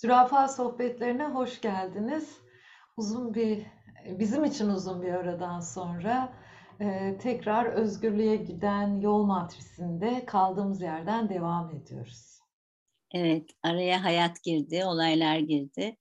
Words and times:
Zürafa 0.00 0.48
sohbetlerine 0.48 1.24
hoş 1.24 1.60
geldiniz. 1.60 2.38
Uzun 2.96 3.34
bir, 3.34 3.66
bizim 4.18 4.44
için 4.44 4.68
uzun 4.68 5.02
bir 5.02 5.12
aradan 5.12 5.60
sonra 5.60 6.32
e, 6.80 7.18
tekrar 7.18 7.66
özgürlüğe 7.66 8.36
giden 8.36 9.00
yol 9.00 9.24
matrisinde 9.24 10.24
kaldığımız 10.26 10.82
yerden 10.82 11.28
devam 11.28 11.70
ediyoruz. 11.70 12.38
Evet, 13.14 13.50
araya 13.62 14.04
hayat 14.04 14.42
girdi, 14.42 14.84
olaylar 14.84 15.38
girdi. 15.38 15.96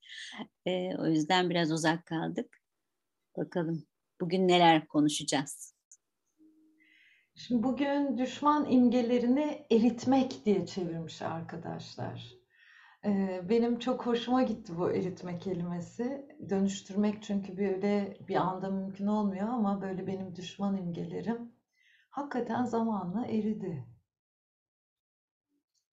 Ee, 0.66 0.96
o 0.98 1.08
yüzden 1.08 1.50
biraz 1.50 1.72
uzak 1.72 2.06
kaldık. 2.06 2.58
Bakalım 3.38 3.84
bugün 4.22 4.48
neler 4.48 4.88
konuşacağız? 4.88 5.76
Şimdi 7.36 7.64
bugün 7.64 8.18
düşman 8.18 8.70
imgelerini 8.70 9.66
eritmek 9.72 10.46
diye 10.46 10.66
çevirmiş 10.66 11.22
arkadaşlar. 11.22 12.37
Benim 13.50 13.80
çok 13.80 14.06
hoşuma 14.06 14.44
gitti 14.44 14.74
bu 14.78 14.92
eritme 14.92 15.40
kelimesi. 15.40 16.28
Dönüştürmek 16.50 17.24
çünkü 17.24 17.58
böyle 17.58 18.18
bir 18.28 18.36
anda 18.36 18.70
mümkün 18.70 19.08
olmuyor 19.08 19.48
ama 19.48 19.82
böyle 19.82 20.08
benim 20.08 20.36
düşman 20.36 20.78
imgelerim 20.78 21.52
hakikaten 22.10 22.64
zamanla 22.64 23.26
eridi. 23.26 23.86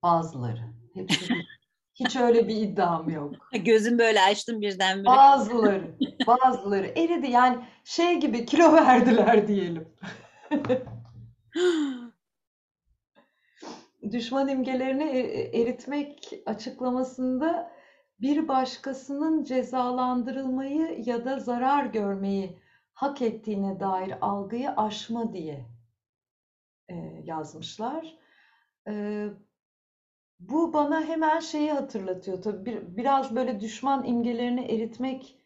Bazıları. 0.03 0.63
Hepsi. 0.95 1.35
Hiç 1.95 2.17
öyle 2.17 2.49
bir 2.49 2.57
iddiam 2.57 3.11
yok. 3.11 3.35
Gözüm 3.65 3.99
böyle 3.99 4.21
açtım 4.21 4.61
birdenbire. 4.61 5.07
Bazıları, 5.07 5.97
bazıları 6.27 6.87
eridi. 6.87 7.31
Yani 7.31 7.65
şey 7.85 8.21
gibi 8.21 8.47
kilo 8.47 8.73
verdiler 8.73 9.49
diyelim. 9.49 9.89
Düşman 14.13 14.49
imgelerini 14.49 15.05
e, 15.05 15.19
e, 15.19 15.63
eritmek 15.63 16.33
açıklamasında 16.47 17.73
bir 18.21 18.49
başkasının 18.49 19.45
cezalandırılmayı 19.45 21.03
ya 21.07 21.25
da 21.25 21.39
zarar 21.39 21.87
görmeyi 21.87 22.59
hak 22.95 23.23
ettiğine 23.23 23.81
dair 23.81 24.15
algıyı 24.21 24.71
aşma 24.71 25.33
diye 25.33 25.67
e, 26.89 26.95
yazmışlar. 27.25 28.17
Bu 30.41 30.73
bana 30.73 31.05
hemen 31.05 31.41
şeyi 31.41 31.73
hatırlatıyor. 31.73 32.43
Tabii 32.43 32.67
bir, 32.67 32.97
biraz 32.97 33.37
böyle 33.37 33.61
düşman 33.61 34.05
imgelerini 34.05 34.65
eritmek 34.65 35.39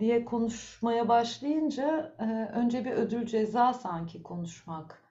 diye 0.00 0.24
konuşmaya 0.24 1.08
başlayınca 1.08 2.16
önce 2.54 2.84
bir 2.84 2.92
ödül 2.92 3.26
ceza 3.26 3.72
sanki 3.72 4.22
konuşmak 4.22 5.05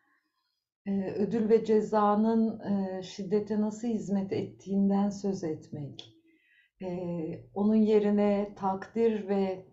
ödül 1.16 1.50
ve 1.50 1.66
cezanın 1.66 2.62
şiddete 3.02 3.62
nasıl 3.62 3.88
hizmet 3.88 4.34
ettiğinden 4.34 5.10
söz 5.10 5.44
etmek, 5.44 6.16
onun 7.54 7.76
yerine 7.76 8.54
takdir 8.56 9.28
ve 9.28 9.66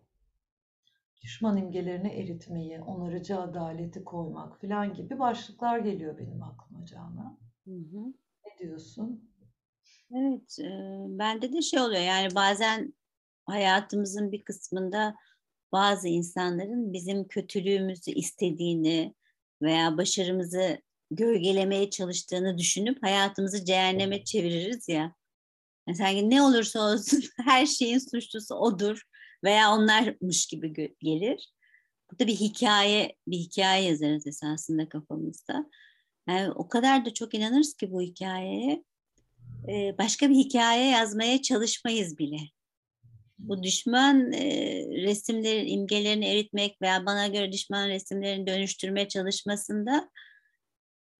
düşman 1.23 1.57
imgelerini 1.57 2.09
eritmeyi, 2.09 2.81
onarıcı 2.81 3.39
adaleti 3.39 4.05
koymak 4.05 4.61
falan 4.61 4.95
gibi 4.95 5.19
başlıklar 5.19 5.79
geliyor 5.79 6.19
benim 6.19 6.43
aklıma 6.43 6.87
Canan. 6.87 7.39
Hı 7.65 7.71
hı. 7.71 8.13
Ne 8.47 8.59
diyorsun? 8.59 9.31
Evet, 10.15 10.59
e, 10.61 10.69
bende 11.19 11.53
de 11.53 11.63
şey 11.63 11.81
oluyor 11.81 12.03
yani 12.03 12.35
bazen 12.35 12.95
hayatımızın 13.47 14.33
bir 14.33 14.45
kısmında 14.45 15.15
bazı 15.73 16.09
insanların 16.09 16.93
bizim 16.93 17.29
kötülüğümüzü 17.29 18.11
istediğini 18.11 19.15
veya 19.63 19.97
başarımızı 19.97 20.79
gölgelemeye 21.17 21.91
çalıştığını 21.91 22.59
düşünüp 22.59 23.03
hayatımızı 23.03 23.65
cehenneme 23.65 24.25
çeviririz 24.25 24.89
ya. 24.89 25.15
Yani 25.89 25.97
sanki 25.97 26.31
ne 26.31 26.43
olursa 26.43 26.81
olsun 26.81 27.23
her 27.45 27.67
şeyin 27.67 27.99
suçlusu 27.99 28.55
odur 28.55 29.03
veya 29.45 29.71
onlarmış 29.73 30.47
gibi 30.47 30.95
gelir. 31.01 31.53
Burada 32.11 32.27
bir 32.27 32.37
hikaye, 32.37 33.17
bir 33.27 33.37
hikaye 33.37 33.84
yazarız 33.84 34.27
esasında 34.27 34.89
kafamızda. 34.89 35.67
Yani 36.28 36.53
o 36.53 36.69
kadar 36.69 37.05
da 37.05 37.15
çok 37.15 37.34
inanırız 37.34 37.75
ki 37.75 37.93
bu 37.93 38.03
hikayeye. 38.03 38.84
Başka 39.99 40.31
bir 40.31 40.34
hikaye 40.34 40.91
yazmaya 40.91 41.43
çalışmayız 41.43 42.19
bile. 42.19 42.39
Bu 43.39 43.62
düşman 43.62 44.33
e, 44.33 44.47
resimlerin 45.03 45.67
imgelerini 45.67 46.27
eritmek 46.27 46.83
veya 46.83 47.06
bana 47.06 47.27
göre 47.27 47.53
düşman 47.53 47.89
resimlerini 47.89 48.47
dönüştürmeye 48.47 49.09
çalışmasında 49.09 50.11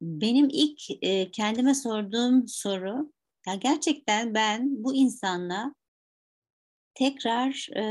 benim 0.03 0.49
ilk 0.53 0.81
e, 1.03 1.31
kendime 1.31 1.75
sorduğum 1.75 2.49
soru 2.49 3.13
ya 3.47 3.55
gerçekten 3.55 4.35
ben 4.35 4.85
bu 4.85 4.95
insanla 4.95 5.75
tekrar 6.95 7.69
e, 7.77 7.83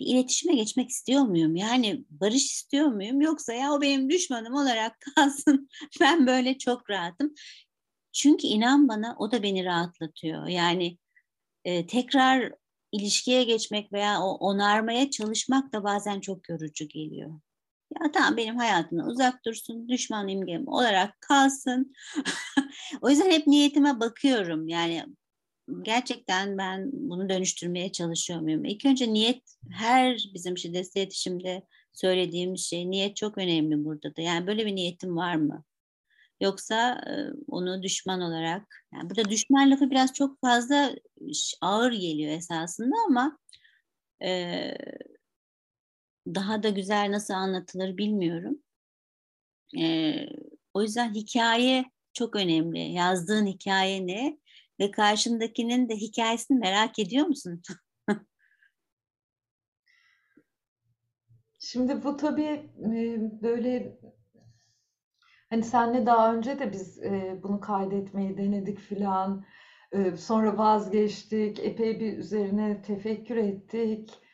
bir 0.00 0.06
iletişime 0.06 0.54
geçmek 0.54 0.90
istiyor 0.90 1.22
muyum? 1.22 1.56
Yani 1.56 2.04
barış 2.10 2.44
istiyor 2.52 2.86
muyum? 2.86 3.20
Yoksa 3.20 3.52
ya 3.52 3.72
o 3.72 3.80
benim 3.80 4.10
düşmanım 4.10 4.54
olarak 4.54 4.96
kalsın. 5.14 5.68
ben 6.00 6.26
böyle 6.26 6.58
çok 6.58 6.90
rahatım. 6.90 7.34
Çünkü 8.12 8.46
inan 8.46 8.88
bana 8.88 9.16
o 9.18 9.32
da 9.32 9.42
beni 9.42 9.64
rahatlatıyor. 9.64 10.46
Yani 10.46 10.98
e, 11.64 11.86
tekrar 11.86 12.52
ilişkiye 12.92 13.44
geçmek 13.44 13.92
veya 13.92 14.22
o 14.22 14.30
onarmaya 14.34 15.10
çalışmak 15.10 15.72
da 15.72 15.84
bazen 15.84 16.20
çok 16.20 16.48
yorucu 16.48 16.88
geliyor. 16.88 17.40
Ya 17.94 18.12
tamam 18.12 18.36
benim 18.36 18.56
hayatımdan 18.56 19.08
uzak 19.08 19.44
dursun, 19.44 19.88
düşman 19.88 20.28
imgem 20.28 20.68
olarak 20.68 21.20
kalsın. 21.20 21.94
o 23.00 23.10
yüzden 23.10 23.30
hep 23.30 23.46
niyetime 23.46 24.00
bakıyorum. 24.00 24.68
Yani 24.68 25.04
gerçekten 25.82 26.58
ben 26.58 26.90
bunu 26.92 27.28
dönüştürmeye 27.28 27.92
çalışıyor 27.92 28.40
muyum? 28.40 28.64
İlk 28.64 28.86
önce 28.86 29.12
niyet 29.12 29.42
her 29.70 30.30
bizim 30.34 30.58
şiddetli 30.58 31.00
iletişimde 31.00 31.62
söylediğimiz 31.92 32.60
şey 32.60 32.90
niyet 32.90 33.16
çok 33.16 33.38
önemli 33.38 33.84
burada 33.84 34.16
da. 34.16 34.20
Yani 34.22 34.46
böyle 34.46 34.66
bir 34.66 34.74
niyetim 34.74 35.16
var 35.16 35.34
mı? 35.34 35.64
Yoksa 36.40 37.04
onu 37.48 37.82
düşman 37.82 38.20
olarak 38.20 38.84
yani 38.94 39.10
burada 39.10 39.30
düşman 39.30 39.70
lafı 39.70 39.90
biraz 39.90 40.12
çok 40.12 40.40
fazla 40.40 40.94
ağır 41.60 41.92
geliyor 41.92 42.32
esasında 42.32 42.94
ama 43.08 43.38
e, 44.22 44.72
daha 46.34 46.62
da 46.62 46.68
güzel 46.68 47.10
nasıl 47.10 47.34
anlatılır 47.34 47.96
bilmiyorum. 47.96 48.58
Ee, 49.78 50.26
o 50.74 50.82
yüzden 50.82 51.14
hikaye 51.14 51.84
çok 52.12 52.36
önemli. 52.36 52.78
Yazdığın 52.78 53.46
hikaye 53.46 54.06
ne 54.06 54.38
ve 54.80 54.90
karşındakinin 54.90 55.88
de 55.88 55.96
hikayesini 55.96 56.58
merak 56.58 56.98
ediyor 56.98 57.26
musun? 57.26 57.62
Şimdi 61.58 62.04
bu 62.04 62.16
tabii 62.16 62.70
böyle 63.42 63.98
hani 65.50 65.62
senle 65.62 66.06
daha 66.06 66.34
önce 66.34 66.58
de 66.58 66.72
biz 66.72 67.02
bunu 67.42 67.60
kaydetmeyi 67.60 68.38
denedik 68.38 68.78
filan. 68.78 69.44
Sonra 70.16 70.58
vazgeçtik, 70.58 71.58
epey 71.58 72.00
bir 72.00 72.18
üzerine 72.18 72.82
tefekkür 72.82 73.36
ettik 73.36 74.25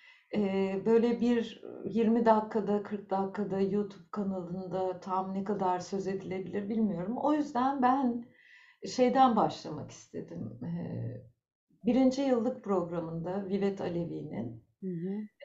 böyle 0.86 1.20
bir 1.20 1.62
20 1.84 2.26
dakikada 2.26 2.82
40 2.82 3.10
dakikada 3.10 3.60
YouTube 3.60 4.10
kanalında 4.10 5.00
tam 5.00 5.34
ne 5.34 5.44
kadar 5.44 5.78
söz 5.78 6.06
edilebilir 6.06 6.68
bilmiyorum. 6.68 7.16
O 7.16 7.32
yüzden 7.32 7.82
ben 7.82 8.24
şeyden 8.86 9.36
başlamak 9.36 9.90
istedim. 9.90 10.60
Birinci 11.84 12.22
yıllık 12.22 12.64
programında 12.64 13.46
Vivet 13.48 13.80
Alevi'nin 13.80 14.64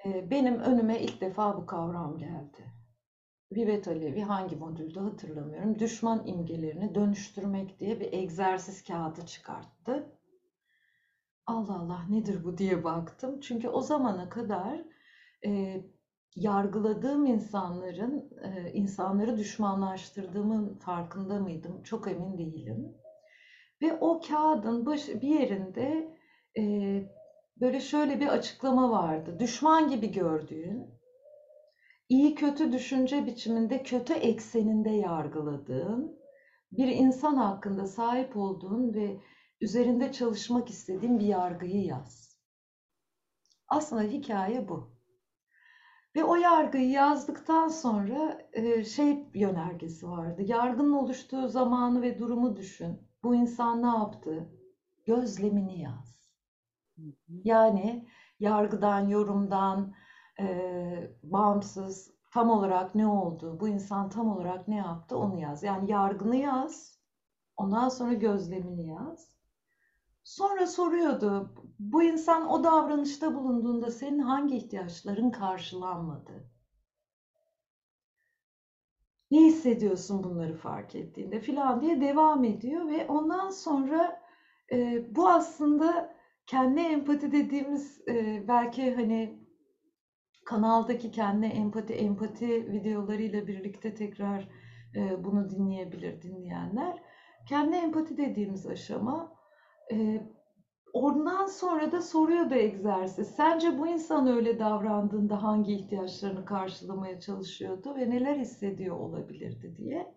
benim 0.06 0.60
önüme 0.60 1.00
ilk 1.00 1.22
defa 1.22 1.58
bu 1.58 1.66
kavram 1.66 2.18
geldi. 2.18 2.74
Vivet 3.52 3.88
Alevi 3.88 4.22
hangi 4.22 4.56
modülde 4.56 5.00
hatırlamıyorum. 5.00 5.80
Düşman 5.80 6.28
imgelerini 6.28 6.96
dönüştürmek 6.96 7.80
diye 7.80 8.00
bir 8.00 8.14
egzersiz 8.14 8.84
kağıdı 8.84 9.26
çıkarttı. 9.26 10.17
Allah 11.48 11.74
Allah 11.76 12.06
nedir 12.10 12.44
bu 12.44 12.58
diye 12.58 12.84
baktım. 12.84 13.40
Çünkü 13.40 13.70
o 13.70 13.82
zamana 13.82 14.30
kadar 14.30 14.82
e, 15.46 15.82
yargıladığım 16.36 17.26
insanların 17.26 18.32
e, 18.44 18.72
insanları 18.74 19.38
düşmanlaştırdığımın 19.38 20.76
farkında 20.78 21.40
mıydım? 21.40 21.84
Çok 21.84 22.08
emin 22.08 22.38
değilim. 22.38 22.96
Ve 23.82 23.98
o 24.02 24.22
kağıdın 24.28 24.86
baş, 24.86 25.08
bir 25.08 25.40
yerinde 25.40 26.18
e, 26.58 26.64
böyle 27.62 27.80
şöyle 27.80 28.20
bir 28.20 28.28
açıklama 28.28 28.92
vardı. 28.92 29.40
Düşman 29.40 29.90
gibi 29.90 30.12
gördüğün, 30.12 30.86
iyi 32.10 32.36
kötü 32.36 32.72
düşünce 32.72 33.26
biçiminde 33.26 33.84
kötü 33.84 34.14
ekseninde 34.14 34.90
yargıladığın 34.90 36.20
bir 36.72 36.88
insan 36.88 37.36
hakkında 37.36 37.88
sahip 37.88 38.38
olduğun 38.38 38.94
ve 38.94 39.20
üzerinde 39.62 40.12
çalışmak 40.12 40.70
istediğin 40.70 41.20
bir 41.20 41.26
yargıyı 41.26 41.86
yaz. 41.86 42.38
Aslında 43.68 44.02
hikaye 44.02 44.70
bu. 44.70 44.98
Ve 46.16 46.24
o 46.24 46.36
yargıyı 46.36 46.90
yazdıktan 46.90 47.68
sonra 47.68 48.48
e, 48.54 48.84
şey 48.84 49.30
yönergesi 49.34 50.10
vardı. 50.10 50.42
Yargının 50.46 50.94
oluştuğu 50.94 51.48
zamanı 51.48 52.02
ve 52.02 52.20
durumu 52.20 52.56
düşün. 52.56 53.02
Bu 53.24 53.36
insan 53.36 53.82
ne 53.82 53.88
yaptı? 53.88 54.50
gözlemini 55.08 55.82
yaz. 55.82 56.32
Yani 57.28 58.08
yargıdan, 58.40 59.08
yorumdan 59.08 59.94
e, 60.40 60.48
bağımsız 61.24 62.12
tam 62.34 62.50
olarak 62.50 62.96
ne 62.96 63.08
oldu, 63.08 63.60
bu 63.60 63.68
insan 63.68 64.10
tam 64.10 64.30
olarak 64.32 64.68
ne 64.68 64.76
yaptı 64.76 65.18
onu 65.18 65.40
yaz. 65.40 65.64
Yani 65.64 65.92
yargını 65.92 66.36
yaz, 66.36 67.00
ondan 67.58 67.90
sonra 67.90 68.14
gözlemini 68.14 68.88
yaz. 68.88 69.37
Sonra 70.28 70.68
soruyordu, 70.68 71.54
bu 71.80 72.04
insan 72.04 72.50
o 72.50 72.64
davranışta 72.64 73.36
bulunduğunda 73.36 73.92
senin 73.92 74.20
hangi 74.20 74.56
ihtiyaçların 74.56 75.32
karşılanmadı? 75.32 76.50
Ne 79.32 79.42
hissediyorsun 79.42 80.24
bunları 80.24 80.54
fark 80.54 80.96
ettiğinde 80.96 81.40
filan 81.40 81.82
diye 81.82 82.02
devam 82.02 82.44
ediyor 82.44 82.88
ve 82.88 83.08
ondan 83.08 83.50
sonra 83.50 84.22
e, 84.72 85.06
bu 85.16 85.30
aslında 85.30 86.16
kendi 86.48 86.80
empati 86.80 87.32
dediğimiz 87.32 88.08
e, 88.08 88.46
belki 88.48 88.96
hani 88.96 89.48
kanaldaki 90.46 91.12
kendi 91.12 91.46
empati 91.46 91.94
empati 91.94 92.72
videolarıyla 92.72 93.48
birlikte 93.48 93.96
tekrar 93.96 94.50
e, 94.96 95.24
bunu 95.24 95.50
dinleyebilir 95.50 96.22
dinleyenler. 96.22 97.04
Kendi 97.50 97.76
empati 97.76 98.18
dediğimiz 98.18 98.68
aşama 98.68 99.37
e, 99.92 100.22
ondan 100.94 101.46
sonra 101.46 101.92
da 101.92 102.02
soruyor 102.02 102.50
da 102.50 102.56
egzersiz. 102.56 103.28
Sence 103.28 103.80
bu 103.80 103.88
insan 103.88 104.28
öyle 104.28 104.60
davrandığında 104.60 105.44
hangi 105.44 105.74
ihtiyaçlarını 105.74 106.46
karşılamaya 106.46 107.20
çalışıyordu 107.20 107.96
ve 107.96 108.10
neler 108.10 108.36
hissediyor 108.36 109.00
olabilirdi 109.00 109.76
diye. 109.78 110.16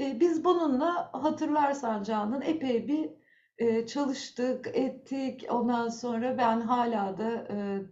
E, 0.00 0.20
biz 0.20 0.44
bununla 0.44 1.10
hatırlarsan 1.12 2.02
Canan 2.02 2.42
epey 2.42 2.88
bir 2.88 3.10
e, 3.58 3.86
çalıştık, 3.86 4.70
ettik. 4.72 5.46
Ondan 5.50 5.88
sonra 5.88 6.38
ben 6.38 6.60
hala 6.60 7.18
da 7.18 7.30
e, 7.30 7.82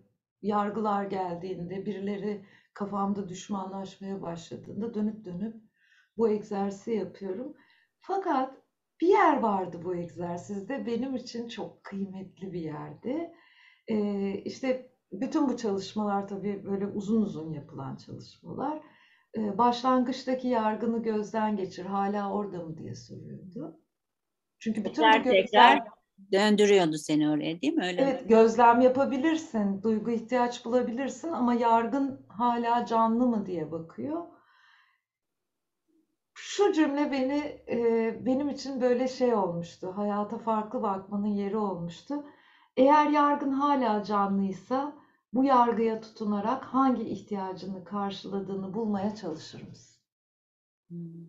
yargılar 0.42 1.04
geldiğinde, 1.04 1.87
birileri 1.87 2.44
kafamda 2.75 3.28
düşmanlaşmaya 3.28 4.22
başladığında 4.22 4.94
dönüp 4.94 5.25
dönüp 5.25 5.56
bu 6.16 6.28
egzersizi 6.28 6.92
yapıyorum. 6.92 7.54
Fakat 8.00 8.65
bir 9.00 9.08
yer 9.08 9.37
vardı 9.37 9.81
bu 9.84 9.96
egzersizde 9.96 10.87
benim 10.87 11.16
için 11.16 11.48
çok 11.48 11.84
kıymetli 11.84 12.52
bir 12.52 12.60
yerdi. 12.60 13.31
Ee, 13.88 14.34
işte 14.44 14.93
bütün 15.12 15.48
bu 15.48 15.56
çalışmalar 15.56 16.28
tabii 16.28 16.64
böyle 16.64 16.87
uzun 16.87 17.22
uzun 17.22 17.52
yapılan 17.52 17.96
çalışmalar. 17.96 18.82
Ee, 19.37 19.58
başlangıçtaki 19.58 20.48
yargını 20.48 21.02
gözden 21.02 21.56
geçir, 21.56 21.84
hala 21.84 22.32
orada 22.32 22.58
mı 22.58 22.78
diye 22.78 22.94
soruyordu. 22.94 23.81
Çünkü 24.58 24.84
bütün 24.84 25.02
tekrar, 25.02 25.20
bu 25.20 25.25
gözlem... 25.25 25.42
tekrar 25.42 25.88
döndürüyordu 26.32 26.99
seni 26.99 27.31
oraya 27.31 27.60
değil 27.60 27.75
mi? 27.75 27.84
Öyle 27.84 28.02
evet, 28.02 28.22
mi? 28.22 28.28
gözlem 28.28 28.81
yapabilirsin, 28.81 29.82
duygu 29.82 30.10
ihtiyaç 30.10 30.64
bulabilirsin 30.64 31.32
ama 31.32 31.54
yargın 31.54 32.26
hala 32.28 32.87
canlı 32.87 33.26
mı 33.26 33.46
diye 33.46 33.72
bakıyor. 33.72 34.36
Şu 36.56 36.73
cümle 36.73 37.12
beni 37.12 37.61
e, 37.69 38.26
benim 38.26 38.49
için 38.49 38.81
böyle 38.81 39.08
şey 39.08 39.35
olmuştu. 39.35 39.93
Hayata 39.97 40.38
farklı 40.38 40.82
bakmanın 40.82 41.26
yeri 41.26 41.56
olmuştu. 41.56 42.25
Eğer 42.76 43.06
yargın 43.06 43.53
hala 43.53 44.05
canlıysa 44.05 44.93
bu 45.32 45.44
yargıya 45.44 46.00
tutunarak 46.00 46.64
hangi 46.64 47.03
ihtiyacını 47.03 47.85
karşıladığını 47.85 48.75
bulmaya 48.75 49.14
çalışır 49.14 49.69
mısın? 49.69 50.03
Hmm. 50.88 51.26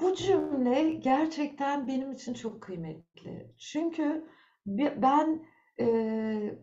Bu 0.00 0.14
cümle 0.14 0.90
gerçekten 0.90 1.88
benim 1.88 2.12
için 2.12 2.34
çok 2.34 2.62
kıymetli. 2.62 3.54
Çünkü 3.58 4.26
ben 4.96 5.46
e, 5.80 5.86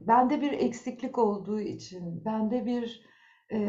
bende 0.01 0.41
bir 0.41 0.51
eksiklik 0.51 1.18
olduğu 1.18 1.59
için, 1.59 2.25
bende 2.25 2.65
bir 2.65 3.06
e, 3.51 3.59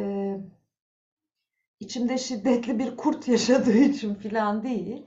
içimde 1.84 2.18
şiddetli 2.18 2.78
bir 2.78 2.96
kurt 2.96 3.28
yaşadığı 3.34 3.78
için 3.78 4.14
filan 4.14 4.62
değil, 4.62 5.06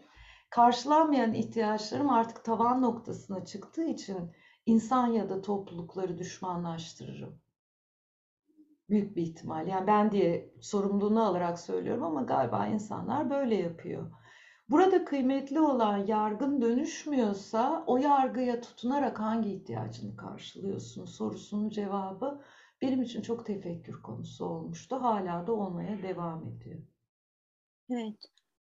karşılanmayan 0.49 1.33
ihtiyaçlarım 1.33 2.09
artık 2.09 2.45
tavan 2.45 2.81
noktasına 2.81 3.45
çıktığı 3.45 3.85
için 3.85 4.31
insan 4.65 5.07
ya 5.07 5.29
da 5.29 5.41
toplulukları 5.41 6.17
düşmanlaştırırım. 6.17 7.39
Büyük 8.89 9.15
bir 9.15 9.21
ihtimal. 9.21 9.67
Yani 9.67 9.87
ben 9.87 10.11
diye 10.11 10.53
sorumluluğunu 10.61 11.23
alarak 11.23 11.59
söylüyorum 11.59 12.03
ama 12.03 12.21
galiba 12.21 12.67
insanlar 12.67 13.29
böyle 13.29 13.55
yapıyor. 13.55 14.11
Burada 14.69 15.05
kıymetli 15.05 15.59
olan 15.59 15.97
yargın 15.97 16.61
dönüşmüyorsa 16.61 17.83
o 17.87 17.97
yargıya 17.97 18.61
tutunarak 18.61 19.19
hangi 19.19 19.53
ihtiyacını 19.53 20.15
karşılıyorsun 20.15 21.05
sorusunun 21.05 21.69
cevabı 21.69 22.41
benim 22.81 23.01
için 23.01 23.21
çok 23.21 23.45
tefekkür 23.45 24.01
konusu 24.01 24.45
olmuştu. 24.45 24.95
Hala 24.95 25.47
da 25.47 25.51
olmaya 25.51 26.03
devam 26.03 26.47
ediyor. 26.47 26.81
Evet. 27.89 28.15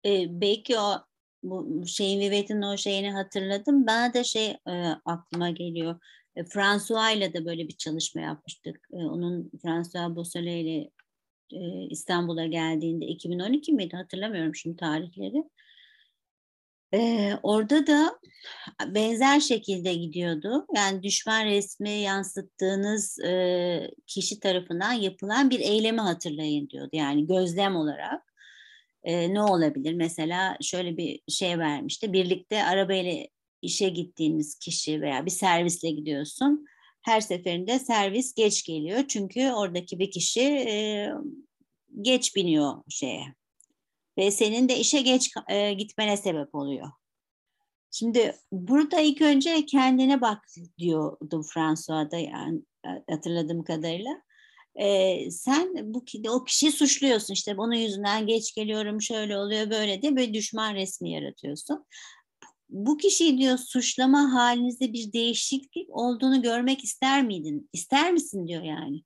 Ee, 0.07 0.41
belki 0.41 0.79
o 0.79 1.05
bu 1.43 1.87
şeyin 1.87 2.21
Vivet'in 2.21 2.63
o 2.63 2.77
şeyini 2.77 3.13
hatırladım. 3.13 3.87
Bana 3.87 4.15
da 4.15 4.25
şey 4.25 4.57
e, 4.69 4.73
aklıma 5.05 5.51
geliyor. 5.51 6.01
E, 6.37 6.45
François 6.45 7.17
ile 7.17 7.35
de 7.35 7.45
böyle 7.45 7.69
bir 7.69 7.77
çalışma 7.77 8.21
yapmıştık. 8.21 8.89
E, 8.93 8.97
onun 8.97 9.51
François 9.63 10.17
Beausoleil 10.17 10.67
ile 10.67 10.91
e, 11.53 11.87
İstanbul'a 11.91 12.47
geldiğinde 12.47 13.07
2012 13.07 13.73
miydi 13.73 13.97
hatırlamıyorum 13.97 14.55
şimdi 14.55 14.77
tarihleri. 14.77 15.45
Ee, 16.95 17.33
orada 17.43 17.87
da 17.87 18.19
benzer 18.87 19.41
şekilde 19.41 19.95
gidiyordu. 19.95 20.67
Yani 20.77 21.03
düşman 21.03 21.47
resmi 21.47 21.91
yansıttığınız 21.91 23.19
e, 23.21 23.91
kişi 24.07 24.41
tarafından 24.41 24.93
yapılan 24.93 25.51
bir 25.51 25.61
eylemi 25.61 26.01
hatırlayın 26.01 26.69
diyordu. 26.69 26.91
Yani 26.93 27.27
gözlem 27.27 27.77
olarak 27.77 28.23
e, 29.05 29.35
ne 29.35 29.43
olabilir? 29.43 29.95
Mesela 29.95 30.57
şöyle 30.61 30.97
bir 30.97 31.21
şey 31.29 31.59
vermişti. 31.59 32.13
Birlikte 32.13 32.65
arabayla 32.65 33.27
işe 33.63 33.89
gittiğiniz 33.89 34.59
kişi 34.59 35.01
veya 35.01 35.27
bir 35.27 35.31
servisle 35.31 35.91
gidiyorsun. 35.91 36.67
Her 37.03 37.21
seferinde 37.21 37.79
servis 37.79 38.35
geç 38.35 38.65
geliyor. 38.65 39.05
Çünkü 39.09 39.53
oradaki 39.53 39.99
bir 39.99 40.11
kişi 40.11 40.43
e, 40.43 41.09
geç 42.03 42.37
biniyor 42.37 42.75
şeye 42.89 43.35
ve 44.19 44.31
senin 44.31 44.69
de 44.69 44.79
işe 44.79 45.01
geç 45.03 45.31
e, 45.49 45.73
gitmene 45.73 46.17
sebep 46.17 46.55
oluyor. 46.55 46.89
Şimdi 47.91 48.37
burada 48.53 49.01
ilk 49.01 49.23
önce 49.23 49.67
kendine 49.67 50.21
bak 50.21 50.49
diyordu 50.79 51.43
François'da 51.55 52.17
yani 52.19 52.63
hatırladığım 53.11 53.65
kadarıyla. 53.65 54.23
Ee, 54.81 55.31
sen 55.31 55.95
bu 55.95 56.05
o 56.29 56.45
kişiyi 56.45 56.73
suçluyorsun 56.73 57.35
işte 57.35 57.55
onun 57.57 57.75
yüzünden 57.75 58.27
geç 58.27 58.55
geliyorum 58.55 59.03
şöyle 59.03 59.39
oluyor 59.39 59.71
böyle 59.71 60.03
diye 60.03 60.17
böyle 60.17 60.35
düşman 60.35 60.75
resmi 60.75 61.11
yaratıyorsun. 61.13 61.87
Bu 62.69 62.97
kişiyi 62.97 63.39
diyor 63.39 63.59
suçlama 63.59 64.35
halinizde 64.35 64.93
bir 64.93 65.13
değişiklik 65.13 65.87
olduğunu 65.91 66.43
görmek 66.43 66.85
ister 66.85 67.23
miydin? 67.23 67.71
İster 67.73 68.13
misin 68.13 68.47
diyor 68.47 68.63
yani. 68.63 69.03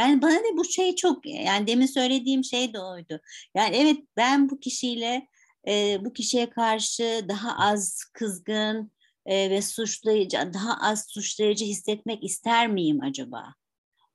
Ben 0.00 0.22
bana 0.22 0.34
da 0.34 0.56
bu 0.56 0.64
şey 0.64 0.96
çok 0.96 1.26
yani 1.26 1.66
demin 1.66 1.86
söylediğim 1.86 2.44
şey 2.44 2.72
de 2.72 2.80
oydu. 2.80 3.20
Yani 3.54 3.76
evet 3.76 3.98
ben 4.16 4.50
bu 4.50 4.60
kişiyle 4.60 5.28
e, 5.68 5.98
bu 6.04 6.12
kişiye 6.12 6.50
karşı 6.50 7.24
daha 7.28 7.58
az 7.58 8.04
kızgın 8.12 8.92
e, 9.26 9.50
ve 9.50 9.62
suçlayıcı, 9.62 10.38
daha 10.54 10.78
az 10.80 11.06
suçlayıcı 11.08 11.64
hissetmek 11.64 12.24
ister 12.24 12.68
miyim 12.68 13.00
acaba? 13.02 13.54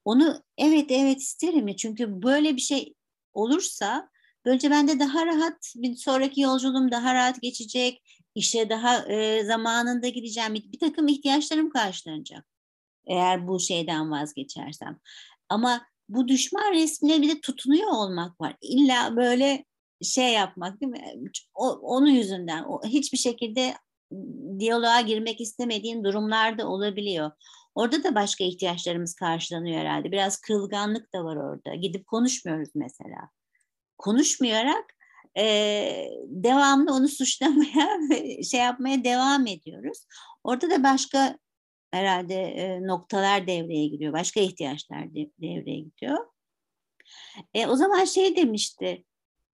Onu 0.06 0.44
evet 0.58 0.92
evet 0.92 1.22
isterim 1.22 1.68
ya 1.68 1.76
çünkü 1.76 2.22
böyle 2.24 2.56
bir 2.56 2.62
şey 2.62 2.94
olursa 3.34 4.10
böylece 4.46 4.72
ben 4.72 4.88
de 4.88 5.00
daha 5.00 5.26
rahat 5.26 5.74
bir 5.76 5.96
sonraki 5.96 6.42
yolculuğum 6.42 6.92
daha 6.92 7.14
rahat 7.14 7.42
geçecek, 7.42 8.04
işe 8.36 8.70
daha 8.70 9.06
e, 9.06 9.44
zamanında 9.44 10.08
gideceğim, 10.08 10.54
bir, 10.54 10.80
takım 10.80 11.08
ihtiyaçlarım 11.08 11.70
karşılanacak 11.70 12.46
eğer 13.08 13.48
bu 13.48 13.60
şeyden 13.60 14.12
vazgeçersem. 14.12 15.00
Ama 15.50 15.82
bu 16.10 16.28
düşman 16.28 16.74
resmine 16.74 17.22
bir 17.22 17.36
de 17.36 17.42
tutunuyor 17.42 17.92
olmak 17.92 18.42
var. 18.42 18.56
İlla 18.62 19.16
böyle 19.16 19.66
şey 20.02 20.34
yapmak 20.34 20.82
değil 20.82 20.92
mi? 20.92 21.32
O, 21.54 21.70
onun 21.70 22.10
yüzünden 22.10 22.64
o, 22.64 22.82
hiçbir 22.86 23.18
şekilde 23.18 23.74
diyaloğa 24.60 25.02
girmek 25.02 25.42
istemediğin 25.42 26.04
durumlar 26.04 26.58
da 26.58 26.68
olabiliyor. 26.68 27.32
Orada 27.76 28.04
da 28.04 28.16
başka 28.16 28.44
ihtiyaçlarımız 28.44 29.16
karşılanıyor 29.16 29.80
herhalde. 29.80 30.12
Biraz 30.12 30.38
kırılganlık 30.38 31.14
da 31.14 31.24
var 31.24 31.36
orada. 31.36 31.76
Gidip 31.76 32.08
konuşmuyoruz 32.08 32.70
mesela. 32.76 33.30
Konuşmayarak 33.98 34.86
e, 35.38 36.10
devamlı 36.28 36.94
onu 36.94 37.08
suçlamaya 37.08 38.00
şey 38.52 38.60
yapmaya 38.60 39.04
devam 39.04 39.48
ediyoruz. 39.48 40.06
Orada 40.44 40.70
da 40.70 40.84
başka 40.84 41.38
herhalde 41.92 42.36
e, 42.36 42.88
noktalar 42.88 43.48
devreye 43.48 43.88
giriyor. 43.88 44.14
Başka 44.14 44.40
ihtiyaçlar 44.40 45.16
de, 45.16 45.32
devreye 45.42 45.80
gidiyor. 45.80 46.26
E, 47.54 47.68
o 47.68 47.76
zaman 47.76 48.06
şey 48.06 48.36
demişti. 48.36 49.04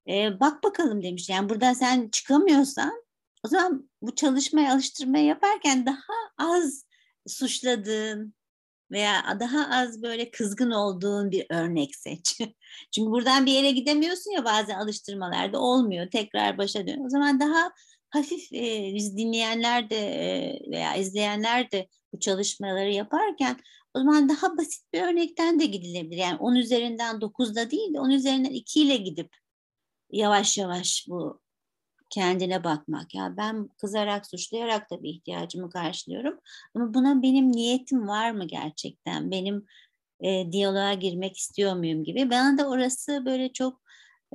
E, 0.07 0.39
bak 0.39 0.63
bakalım 0.63 1.03
demiş. 1.03 1.29
Yani 1.29 1.49
burada 1.49 1.75
sen 1.75 2.09
çıkamıyorsan 2.09 3.03
o 3.45 3.47
zaman 3.47 3.89
bu 4.01 4.15
çalışmaya 4.15 4.73
alıştırmayı 4.73 5.25
yaparken 5.25 5.85
daha 5.85 6.13
az 6.37 6.85
suçladığın 7.27 8.33
veya 8.91 9.37
daha 9.39 9.77
az 9.77 10.01
böyle 10.01 10.31
kızgın 10.31 10.71
olduğun 10.71 11.31
bir 11.31 11.45
örnek 11.49 11.95
seç. 11.95 12.37
Çünkü 12.91 13.11
buradan 13.11 13.45
bir 13.45 13.51
yere 13.51 13.71
gidemiyorsun 13.71 14.31
ya 14.31 14.45
bazen 14.45 14.75
alıştırmalarda 14.79 15.59
olmuyor. 15.59 16.11
Tekrar 16.11 16.57
başa 16.57 16.87
dön. 16.87 17.05
O 17.05 17.09
zaman 17.09 17.39
daha 17.39 17.71
hafif 18.11 18.53
e, 18.53 18.91
biz 18.95 19.17
dinleyenler 19.17 19.89
de 19.89 19.97
e, 19.97 20.59
veya 20.71 20.95
izleyenler 20.95 21.71
de 21.71 21.87
bu 22.13 22.19
çalışmaları 22.19 22.91
yaparken 22.91 23.57
o 23.93 23.99
zaman 23.99 24.29
daha 24.29 24.57
basit 24.57 24.93
bir 24.93 25.01
örnekten 25.01 25.59
de 25.59 25.65
gidilebilir. 25.65 26.17
Yani 26.17 26.37
10 26.37 26.55
üzerinden 26.55 27.15
9'da 27.15 27.71
değil 27.71 27.93
de 27.93 27.99
10 27.99 28.09
üzerinden 28.09 28.51
2 28.51 28.81
ile 28.81 28.97
gidip 28.97 29.35
yavaş 30.11 30.57
yavaş 30.57 31.05
bu 31.09 31.41
kendine 32.09 32.63
bakmak. 32.63 33.15
Ya 33.15 33.33
ben 33.37 33.67
kızarak, 33.67 34.27
suçlayarak 34.27 34.91
da 34.91 35.03
bir 35.03 35.09
ihtiyacımı 35.09 35.69
karşılıyorum. 35.69 36.39
Ama 36.75 36.93
buna 36.93 37.21
benim 37.21 37.51
niyetim 37.51 38.07
var 38.07 38.31
mı 38.31 38.47
gerçekten? 38.47 39.31
Benim 39.31 39.65
e, 40.19 40.51
diyaloğa 40.51 40.93
girmek 40.93 41.37
istiyor 41.37 41.75
muyum 41.75 42.03
gibi. 42.03 42.29
Bana 42.29 42.57
da 42.57 42.69
orası 42.69 43.25
böyle 43.25 43.53
çok 43.53 43.81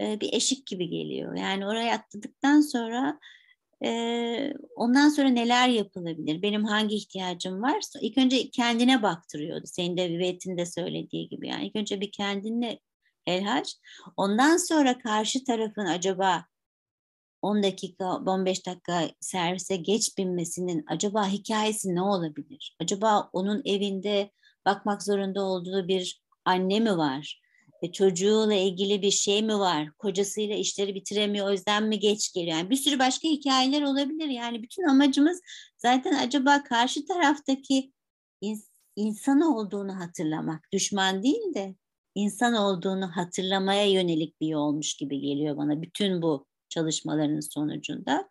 e, 0.00 0.20
bir 0.20 0.32
eşik 0.32 0.66
gibi 0.66 0.88
geliyor. 0.88 1.36
Yani 1.36 1.66
oraya 1.66 1.94
atladıktan 1.94 2.60
sonra 2.60 3.20
ondan 4.76 5.08
sonra 5.08 5.28
neler 5.28 5.68
yapılabilir? 5.68 6.42
Benim 6.42 6.64
hangi 6.64 6.96
ihtiyacım 6.96 7.62
varsa 7.62 7.98
ilk 8.02 8.18
önce 8.18 8.50
kendine 8.50 9.02
baktırıyordu. 9.02 9.66
Senin 9.66 9.96
de 9.96 10.10
Vivet'in 10.10 10.58
de 10.58 10.66
söylediği 10.66 11.28
gibi. 11.28 11.48
Yani 11.48 11.66
ilk 11.66 11.76
önce 11.76 12.00
bir 12.00 12.12
kendine 12.12 12.78
elhaç. 13.26 13.76
Ondan 14.16 14.56
sonra 14.56 14.98
karşı 14.98 15.44
tarafın 15.44 15.86
acaba 15.86 16.44
10 17.42 17.62
dakika, 17.62 18.16
15 18.16 18.66
dakika 18.66 19.10
servise 19.20 19.76
geç 19.76 20.18
binmesinin 20.18 20.84
acaba 20.88 21.28
hikayesi 21.28 21.94
ne 21.94 22.02
olabilir? 22.02 22.76
Acaba 22.80 23.30
onun 23.32 23.62
evinde 23.64 24.30
bakmak 24.64 25.02
zorunda 25.02 25.42
olduğu 25.44 25.88
bir 25.88 26.22
anne 26.44 26.80
mi 26.80 26.96
var? 26.96 27.45
E, 27.86 27.92
çocuğuyla 27.92 28.54
ilgili 28.54 29.02
bir 29.02 29.10
şey 29.10 29.42
mi 29.42 29.58
var? 29.58 29.90
Kocasıyla 29.98 30.56
işleri 30.56 30.94
bitiremiyor 30.94 31.46
o 31.48 31.52
yüzden 31.52 31.84
mi 31.84 31.98
geç 31.98 32.32
geliyor? 32.32 32.56
Yani 32.56 32.70
bir 32.70 32.76
sürü 32.76 32.98
başka 32.98 33.28
hikayeler 33.28 33.82
olabilir. 33.82 34.28
Yani 34.28 34.62
bütün 34.62 34.82
amacımız 34.82 35.40
zaten 35.78 36.14
acaba 36.14 36.64
karşı 36.64 37.06
taraftaki 37.06 37.92
ins- 38.42 38.70
insan 38.96 39.40
olduğunu 39.40 40.00
hatırlamak. 40.00 40.68
Düşman 40.72 41.22
değil 41.22 41.54
de 41.54 41.74
insan 42.14 42.54
olduğunu 42.54 43.16
hatırlamaya 43.16 43.90
yönelik 43.90 44.40
bir 44.40 44.48
yolmuş 44.48 44.94
gibi 44.94 45.20
geliyor 45.20 45.56
bana 45.56 45.82
bütün 45.82 46.22
bu 46.22 46.46
çalışmalarının 46.68 47.40
sonucunda. 47.40 48.28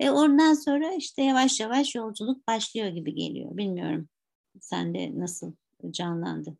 E 0.00 0.10
ondan 0.10 0.54
sonra 0.54 0.92
işte 0.94 1.22
yavaş 1.22 1.60
yavaş 1.60 1.94
yolculuk 1.94 2.48
başlıyor 2.48 2.88
gibi 2.88 3.14
geliyor. 3.14 3.56
Bilmiyorum 3.56 4.08
sen 4.60 4.94
de 4.94 5.18
nasıl 5.18 5.52
canlandı? 5.90 6.56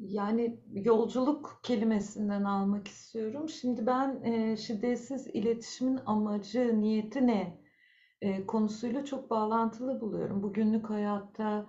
Yani 0.00 0.60
yolculuk 0.72 1.60
kelimesinden 1.62 2.44
almak 2.44 2.88
istiyorum. 2.88 3.48
Şimdi 3.48 3.86
ben 3.86 4.22
e, 4.24 4.56
şiddetsiz 4.56 5.26
iletişimin 5.26 5.98
amacı, 6.06 6.80
niyeti 6.80 7.26
ne 7.26 7.62
e, 8.20 8.46
konusuyla 8.46 9.04
çok 9.04 9.30
bağlantılı 9.30 10.00
buluyorum. 10.00 10.42
Bugünlük 10.42 10.90
hayatta, 10.90 11.66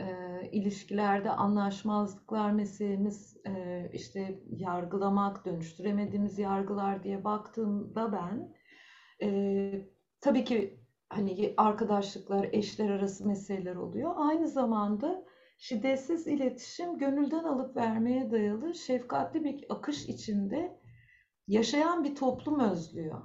e, 0.00 0.06
ilişkilerde 0.52 1.30
anlaşmazlıklar 1.30 2.50
meselemiz, 2.52 3.36
e, 3.46 3.90
işte 3.92 4.40
yargılamak, 4.50 5.44
dönüştüremediğimiz 5.46 6.38
yargılar 6.38 7.02
diye 7.02 7.24
baktığımda 7.24 8.12
ben, 8.12 8.54
e, 9.22 9.88
tabii 10.20 10.44
ki 10.44 10.80
hani 11.08 11.54
arkadaşlıklar, 11.56 12.48
eşler 12.52 12.90
arası 12.90 13.26
meseleler 13.26 13.76
oluyor. 13.76 14.12
Aynı 14.16 14.48
zamanda 14.48 15.24
Şiddetsiz 15.58 16.26
iletişim 16.26 16.98
gönülden 16.98 17.44
alıp 17.44 17.76
vermeye 17.76 18.30
dayalı 18.30 18.74
şefkatli 18.74 19.44
bir 19.44 19.64
akış 19.68 20.08
içinde 20.08 20.80
yaşayan 21.48 22.04
bir 22.04 22.14
toplum 22.14 22.60
özlüyor. 22.60 23.22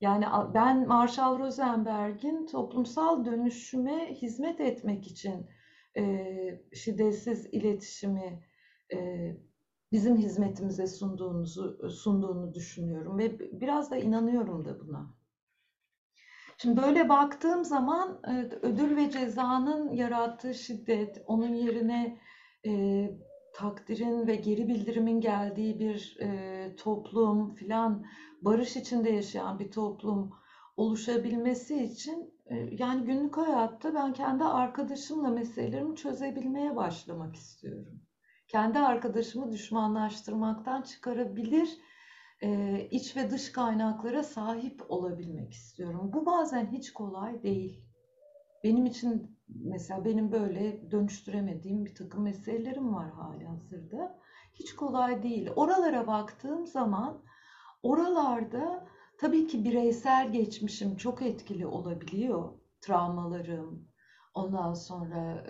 Yani 0.00 0.24
ben 0.54 0.88
Marshall 0.88 1.38
Rosenberg'in 1.38 2.46
toplumsal 2.46 3.24
dönüşüme 3.24 4.14
hizmet 4.14 4.60
etmek 4.60 5.06
için 5.06 5.46
e, 5.96 6.24
şiddetsiz 6.72 7.46
iletişimi 7.46 8.42
e, 8.92 8.98
bizim 9.92 10.16
hizmetimize 10.16 10.86
sunduğunuzu 10.86 11.90
sunduğunu 11.90 12.54
düşünüyorum 12.54 13.18
ve 13.18 13.38
biraz 13.60 13.90
da 13.90 13.96
inanıyorum 13.96 14.64
da 14.64 14.80
buna. 14.80 15.17
Şimdi 16.62 16.82
böyle 16.82 17.08
baktığım 17.08 17.64
zaman 17.64 18.20
ödül 18.62 18.96
ve 18.96 19.10
cezanın 19.10 19.92
yarattığı 19.92 20.54
şiddet, 20.54 21.22
onun 21.26 21.54
yerine 21.54 22.18
e, 22.66 23.04
takdirin 23.54 24.26
ve 24.26 24.34
geri 24.34 24.68
bildirimin 24.68 25.20
geldiği 25.20 25.78
bir 25.78 26.16
e, 26.20 26.76
toplum 26.76 27.54
filan, 27.54 28.04
barış 28.42 28.76
içinde 28.76 29.10
yaşayan 29.10 29.58
bir 29.58 29.70
toplum 29.70 30.32
oluşabilmesi 30.76 31.84
için 31.84 32.34
e, 32.46 32.56
yani 32.78 33.04
günlük 33.04 33.36
hayatta 33.36 33.94
ben 33.94 34.12
kendi 34.12 34.44
arkadaşımla 34.44 35.28
meselelerimi 35.28 35.96
çözebilmeye 35.96 36.76
başlamak 36.76 37.36
istiyorum. 37.36 38.00
Kendi 38.48 38.78
arkadaşımı 38.78 39.52
düşmanlaştırmaktan 39.52 40.82
çıkarabilir 40.82 41.78
iç 42.90 43.16
ve 43.16 43.30
dış 43.30 43.52
kaynaklara 43.52 44.22
sahip 44.22 44.82
olabilmek 44.88 45.52
istiyorum. 45.52 46.10
Bu 46.12 46.26
bazen 46.26 46.66
hiç 46.66 46.92
kolay 46.92 47.42
değil. 47.42 47.84
Benim 48.64 48.86
için 48.86 49.38
mesela 49.48 50.04
benim 50.04 50.32
böyle 50.32 50.90
dönüştüremediğim 50.90 51.84
bir 51.84 51.94
takım 51.94 52.22
meselelerim 52.22 52.94
var 52.94 53.10
hali 53.10 53.46
hazırda. 53.46 54.18
Hiç 54.54 54.74
kolay 54.74 55.22
değil. 55.22 55.50
Oralara 55.56 56.06
baktığım 56.06 56.66
zaman 56.66 57.22
oralarda 57.82 58.86
tabii 59.18 59.46
ki 59.46 59.64
bireysel 59.64 60.32
geçmişim 60.32 60.96
çok 60.96 61.22
etkili 61.22 61.66
olabiliyor. 61.66 62.52
Travmalarım, 62.80 63.88
ondan 64.34 64.74
sonra 64.74 65.46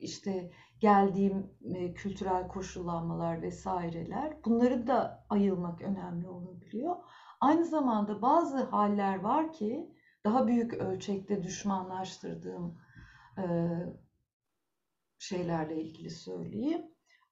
işte 0.00 0.52
geldiğim 0.80 1.52
e, 1.64 1.94
kültürel 1.94 2.48
koşullanmalar 2.48 3.42
vesaireler 3.42 4.44
bunları 4.44 4.86
da 4.86 5.26
ayılmak 5.28 5.82
önemli 5.82 6.28
olabiliyor. 6.28 6.96
Aynı 7.40 7.64
zamanda 7.64 8.22
bazı 8.22 8.62
haller 8.62 9.20
var 9.20 9.52
ki 9.52 9.94
daha 10.24 10.46
büyük 10.46 10.74
ölçekte 10.74 11.42
düşmanlaştırdığım 11.42 12.80
e, 13.38 13.44
şeylerle 15.18 15.82
ilgili 15.82 16.10
söyleyeyim. 16.10 16.82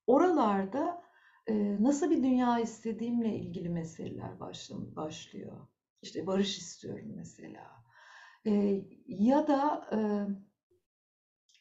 Oralarda 0.07 1.03
e, 1.47 1.83
nasıl 1.83 2.11
bir 2.11 2.23
dünya 2.23 2.59
istediğimle 2.59 3.37
ilgili 3.37 3.69
meseleler 3.69 4.41
başlıyor. 4.97 5.67
İşte 6.03 6.27
barış 6.27 6.59
istiyorum 6.59 7.13
mesela. 7.17 7.77
Ya 9.07 9.49
da 9.49 9.89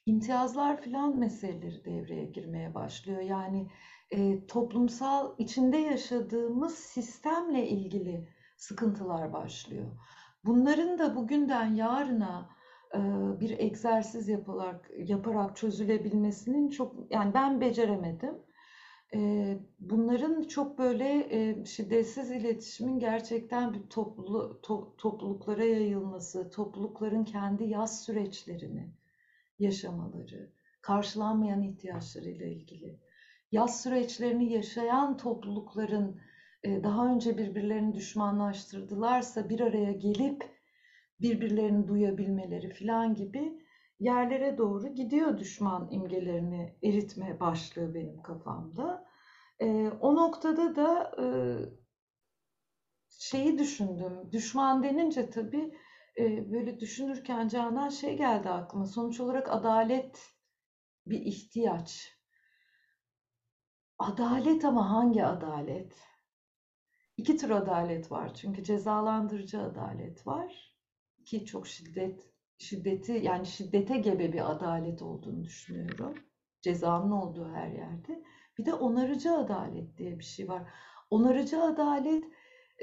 imtiyazlar 0.06 0.82
filan 0.82 1.20
meseleleri 1.20 1.86
devreye 1.86 2.26
girmeye 2.26 2.74
başlıyor. 2.74 3.22
Yani 3.22 3.68
e, 4.12 4.46
toplumsal 4.46 5.36
içinde 5.38 5.78
yaşadığımız 5.78 6.76
sistemle 6.76 7.70
ilgili 7.70 8.30
sıkıntılar 8.58 9.34
başlıyor. 9.34 9.86
Bunların 10.46 11.00
da 11.00 11.16
bugünden 11.16 11.74
yarına 11.74 12.50
e, 12.96 13.00
bir 13.40 13.60
egzersiz 13.60 14.28
yaparak 14.30 14.92
yaparak 14.98 15.58
çözülebilmesinin 15.58 16.70
çok 16.70 17.12
yani 17.12 17.34
ben 17.34 17.62
beceremedim. 17.62 18.36
E, 19.14 19.58
bunların 19.80 20.44
çok 20.44 20.78
böyle 20.78 21.28
e, 21.30 21.66
şiddetsiz 21.66 22.32
iletişimin 22.32 23.00
gerçekten 23.00 23.74
bir 23.74 23.84
toplu, 23.90 24.60
to, 24.64 24.96
topluluklara 24.98 25.64
yayılması, 25.64 26.50
toplulukların 26.50 27.24
kendi 27.24 27.64
yaz 27.64 28.04
süreçlerini 28.04 28.90
yaşamaları, 29.60 30.52
karşılanmayan 30.82 31.62
ihtiyaçlarıyla 31.62 32.46
ilgili. 32.46 33.00
Yaz 33.52 33.82
süreçlerini 33.82 34.54
yaşayan 34.54 35.18
toplulukların 35.18 36.22
e, 36.64 36.84
daha 36.84 37.08
önce 37.08 37.38
birbirlerini 37.38 37.94
düşmanlaştırdılarsa 37.94 39.50
bir 39.50 39.60
araya 39.60 39.92
gelip 39.92 40.44
birbirlerini 41.22 41.88
duyabilmeleri 41.88 42.74
falan 42.74 43.16
gibi 43.16 43.62
yerlere 44.00 44.58
doğru 44.58 44.88
gidiyor 44.88 45.38
düşman 45.38 45.88
imgelerini 45.92 46.76
eritme 46.84 47.40
başlığı 47.40 47.94
benim 47.94 48.22
kafamda. 48.22 49.08
E, 49.60 49.90
o 49.90 50.16
noktada 50.16 50.76
da 50.76 51.12
e, 51.20 51.26
şeyi 53.10 53.60
düşündüm. 53.60 54.32
Düşman 54.32 54.84
denince 54.84 55.30
tabii 55.30 55.74
e, 56.20 56.52
böyle 56.52 56.80
düşünürken 56.80 57.48
Canan 57.48 57.90
şey 57.90 58.18
geldi 58.18 58.50
aklıma. 58.50 58.86
Sonuç 58.86 59.20
olarak 59.20 59.52
adalet 59.52 60.34
bir 61.08 61.22
ihtiyaç. 61.22 62.18
Adalet 64.00 64.66
ama 64.66 64.92
hangi 64.92 65.26
adalet? 65.26 65.96
iki 67.18 67.38
tür 67.38 67.50
adalet 67.50 68.12
var. 68.12 68.34
Çünkü 68.36 68.64
cezalandırıcı 68.64 69.62
adalet 69.62 70.28
var 70.28 70.76
ki 71.26 71.46
çok 71.46 71.68
şiddet 71.68 72.30
şiddeti 72.58 73.12
yani 73.12 73.46
şiddete 73.46 73.98
gebe 73.98 74.34
bir 74.34 74.52
adalet 74.52 75.02
olduğunu 75.02 75.44
düşünüyorum. 75.44 76.16
Cezanın 76.62 77.12
olduğu 77.12 77.54
her 77.54 77.68
yerde. 77.68 78.24
Bir 78.58 78.66
de 78.66 78.74
onarıcı 78.74 79.34
adalet 79.34 79.98
diye 79.98 80.20
bir 80.20 80.24
şey 80.24 80.48
var. 80.48 80.64
Onarıcı 81.10 81.62
adalet 81.64 82.24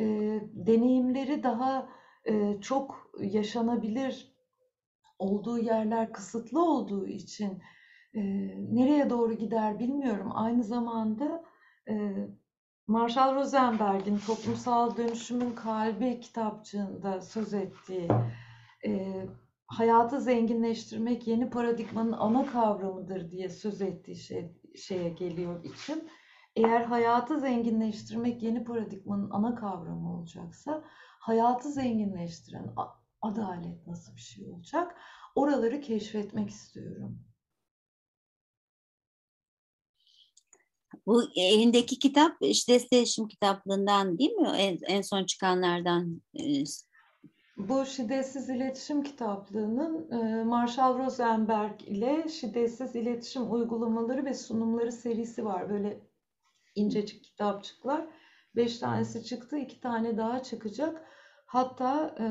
e, 0.01 0.05
deneyimleri 0.53 1.43
daha 1.43 1.89
e, 2.29 2.61
çok 2.61 3.02
yaşanabilir 3.21 4.33
olduğu 5.19 5.59
yerler 5.59 6.13
kısıtlı 6.13 6.65
olduğu 6.65 7.07
için 7.07 7.63
e, 8.15 8.21
nereye 8.75 9.11
doğru 9.11 9.33
gider 9.33 9.79
bilmiyorum. 9.79 10.31
Aynı 10.35 10.65
zamanda 10.65 11.45
e, 11.89 12.13
Marshall 12.87 13.35
Rosenberg'in 13.35 14.19
Toplumsal 14.19 14.97
Dönüşümün 14.97 15.55
Kalbi 15.55 16.21
kitapçığında 16.21 17.21
söz 17.21 17.55
ettiği 17.55 18.09
e, 18.87 19.23
hayatı 19.67 20.21
zenginleştirmek 20.21 21.27
yeni 21.27 21.51
paradigmanın 21.51 22.13
ana 22.13 22.47
kavramıdır 22.47 23.31
diye 23.31 23.49
söz 23.49 23.83
ettiği 23.83 24.17
şey, 24.17 24.53
şeye 24.77 25.09
geliyor 25.09 25.65
için. 25.65 26.09
Eğer 26.57 26.81
hayatı 26.81 27.41
zenginleştirmek 27.41 28.43
yeni 28.43 28.65
paradigmanın 28.65 29.31
ana 29.31 29.55
kavramı 29.55 30.17
olacaksa 30.17 30.85
hayatı 31.21 31.73
zenginleştiren 31.73 32.75
adalet 33.23 33.87
nasıl 33.87 34.17
bir 34.17 34.21
şey 34.21 34.47
olacak? 34.47 34.97
Oraları 35.35 35.81
keşfetmek 35.81 36.51
istiyorum. 36.51 37.19
Bu 41.07 41.23
elindeki 41.37 41.99
kitap 41.99 42.37
işte 42.41 42.77
iletişim 42.77 43.29
kitaplığından 43.29 44.19
değil 44.19 44.33
mi? 44.33 44.49
En, 44.49 44.79
en 44.87 45.03
son 45.03 45.25
çıkanlardan. 45.25 46.23
E, 46.41 46.65
Bu 47.57 47.87
Şiddetsiz 47.87 48.49
İletişim 48.51 49.03
kitaplığının 49.03 50.11
e, 50.11 50.45
Marshall 50.45 50.99
Rosenberg 50.99 51.83
ile 51.83 52.29
Şiddetsiz 52.29 52.97
İletişim 52.97 53.53
Uygulamaları 53.53 54.25
ve 54.25 54.35
Sunumları 54.35 54.93
serisi 54.93 55.45
var. 55.45 55.71
Böyle 55.71 56.01
incecik 56.75 57.25
kitapçıklar. 57.25 58.07
Beş 58.57 58.79
tanesi 58.79 59.25
çıktı, 59.25 59.59
iki 59.59 59.81
tane 59.81 60.17
daha 60.17 60.43
çıkacak. 60.43 61.07
Hatta 61.47 62.15
e, 62.21 62.27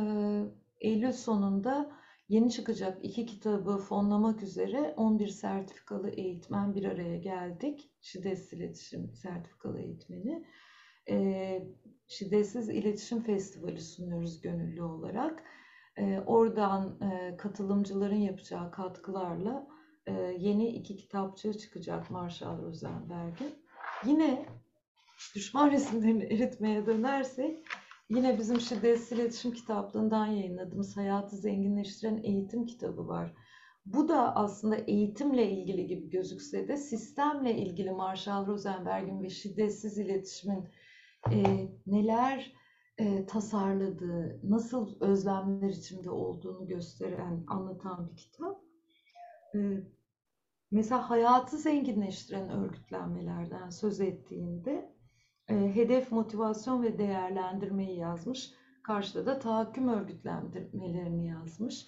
Eylül 0.81 1.11
sonunda 1.11 1.91
yeni 2.29 2.51
çıkacak 2.51 3.05
iki 3.05 3.25
kitabı 3.25 3.77
fonlamak 3.77 4.43
üzere 4.43 4.93
11 4.97 5.27
sertifikalı 5.27 6.09
eğitmen 6.09 6.75
bir 6.75 6.85
araya 6.85 7.17
geldik. 7.17 7.91
Şiddetsiz 8.01 8.53
İletişim 8.53 9.13
Sertifikalı 9.15 9.79
Eğitmeni. 9.79 10.45
E, 11.09 11.67
Şiddetsiz 12.07 12.69
İletişim 12.69 13.23
Festivali 13.23 13.81
sunuyoruz 13.81 14.41
gönüllü 14.41 14.83
olarak. 14.83 15.43
E, 15.97 16.19
oradan 16.19 16.99
e, 17.01 17.37
katılımcıların 17.37 18.15
yapacağı 18.15 18.71
katkılarla 18.71 19.67
e, 20.05 20.11
yeni 20.39 20.67
iki 20.67 20.95
kitapçığı 20.95 21.57
çıkacak 21.57 22.11
Marshall 22.11 22.61
Rosenberg'in. 22.61 23.53
Yine 24.05 24.45
düşman 25.35 25.71
resimlerini 25.71 26.23
eritmeye 26.23 26.85
dönersek 26.85 27.65
yine 28.15 28.37
bizim 28.37 28.59
şiddetsiz 28.59 29.11
iletişim 29.11 29.51
kitaplığından 29.51 30.25
yayınladığımız 30.25 30.97
Hayatı 30.97 31.37
Zenginleştiren 31.37 32.21
Eğitim 32.23 32.65
kitabı 32.65 33.07
var. 33.07 33.33
Bu 33.85 34.07
da 34.07 34.35
aslında 34.35 34.75
eğitimle 34.75 35.51
ilgili 35.51 35.87
gibi 35.87 36.09
gözükse 36.09 36.67
de 36.67 36.77
sistemle 36.77 37.57
ilgili 37.57 37.91
Marshall 37.91 38.47
Rosenberg'in 38.47 39.23
ve 39.23 39.29
şiddetsiz 39.29 39.97
iletişimin 39.97 40.69
e, 41.31 41.67
neler 41.87 42.53
e, 42.97 43.25
tasarladığı, 43.25 44.39
nasıl 44.43 45.01
özlemler 45.01 45.69
içinde 45.69 46.09
olduğunu 46.09 46.67
gösteren, 46.67 47.43
anlatan 47.47 48.09
bir 48.09 48.15
kitap. 48.15 48.61
E, 49.55 49.59
mesela 50.71 51.09
hayatı 51.09 51.57
zenginleştiren 51.57 52.49
örgütlenmelerden 52.49 53.69
söz 53.69 54.01
ettiğinde 54.01 54.91
hedef, 55.51 56.11
motivasyon 56.11 56.83
ve 56.83 56.97
değerlendirmeyi 56.97 57.97
yazmış. 57.97 58.51
Karşıda 58.83 59.25
da 59.25 59.39
tahakküm 59.39 59.89
örgütlendirmelerini 59.89 61.27
yazmış. 61.27 61.85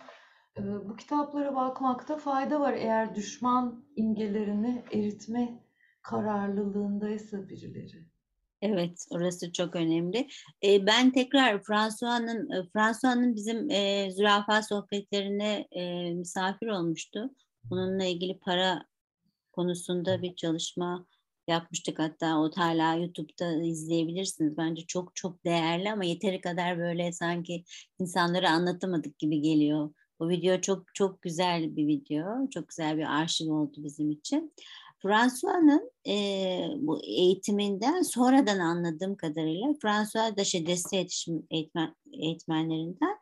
E, 0.58 0.62
bu 0.90 0.96
kitaplara 0.96 1.56
bakmakta 1.56 2.18
fayda 2.18 2.60
var 2.60 2.74
eğer 2.74 3.16
düşman 3.16 3.86
imgelerini 3.96 4.84
eritme 4.92 5.64
kararlılığındaysa 6.02 7.50
birileri. 7.50 8.06
Evet, 8.62 9.06
orası 9.10 9.52
çok 9.52 9.76
önemli. 9.76 10.28
E, 10.64 10.86
ben 10.86 11.12
tekrar 11.12 11.64
François'nın 11.64 12.52
e, 12.52 12.70
François'nın 12.74 13.36
bizim 13.36 13.72
e, 13.72 14.12
zürafa 14.12 14.62
sohbetlerine 14.62 15.68
e, 15.72 16.14
misafir 16.14 16.68
olmuştu. 16.68 17.30
Bununla 17.64 18.06
ilgili 18.06 18.40
para 18.40 18.86
konusunda 19.52 20.22
bir 20.22 20.36
çalışma 20.36 21.06
yapmıştık 21.48 22.00
hatta 22.00 22.40
o 22.40 22.52
hala 22.56 22.96
YouTube'da 22.96 23.64
izleyebilirsiniz. 23.64 24.58
Bence 24.58 24.86
çok 24.86 25.16
çok 25.16 25.46
değerli 25.46 25.92
ama 25.92 26.06
yeteri 26.06 26.42
kadar 26.42 26.78
böyle 26.78 27.12
sanki 27.12 27.64
insanlara 28.00 28.50
anlatamadık 28.50 29.20
gibi 29.20 29.42
geliyor. 29.42 29.94
Bu 30.20 30.30
video 30.30 30.62
çok 30.62 30.96
çok 30.96 31.22
güzel 31.22 31.76
bir 31.76 31.88
video. 31.88 32.50
Çok 32.50 32.70
güzel 32.70 32.98
bir 32.98 33.22
arşiv 33.22 33.52
oldu 33.52 33.74
bizim 33.78 34.12
için. 34.12 34.54
François'ın 35.02 35.92
e, 36.08 36.16
bu 36.78 37.04
eğitiminden 37.04 38.02
sonradan 38.02 38.60
anladığım 38.60 39.16
kadarıyla 39.16 39.68
François 39.82 40.38
da 40.38 40.68
destek 40.68 41.00
iletişim 41.00 41.48
eğitmen, 41.52 41.96
eğitmenlerinden 42.14 43.18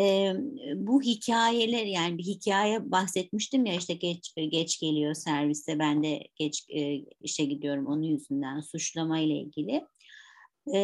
e, 0.00 0.32
bu 0.74 1.02
hikayeler 1.02 1.86
yani 1.86 2.18
bir 2.18 2.22
hikaye 2.22 2.90
bahsetmiştim 2.90 3.66
ya 3.66 3.74
işte 3.74 3.94
geç 3.94 4.34
geç 4.50 4.80
geliyor 4.80 5.14
serviste 5.14 5.78
ben 5.78 6.02
de 6.02 6.22
geç 6.34 6.66
e, 6.68 6.94
işe 7.20 7.44
gidiyorum 7.44 7.86
onun 7.86 8.02
yüzünden 8.02 8.60
suçlama 8.60 9.18
ile 9.18 9.34
ilgili. 9.34 9.84
E, 10.74 10.80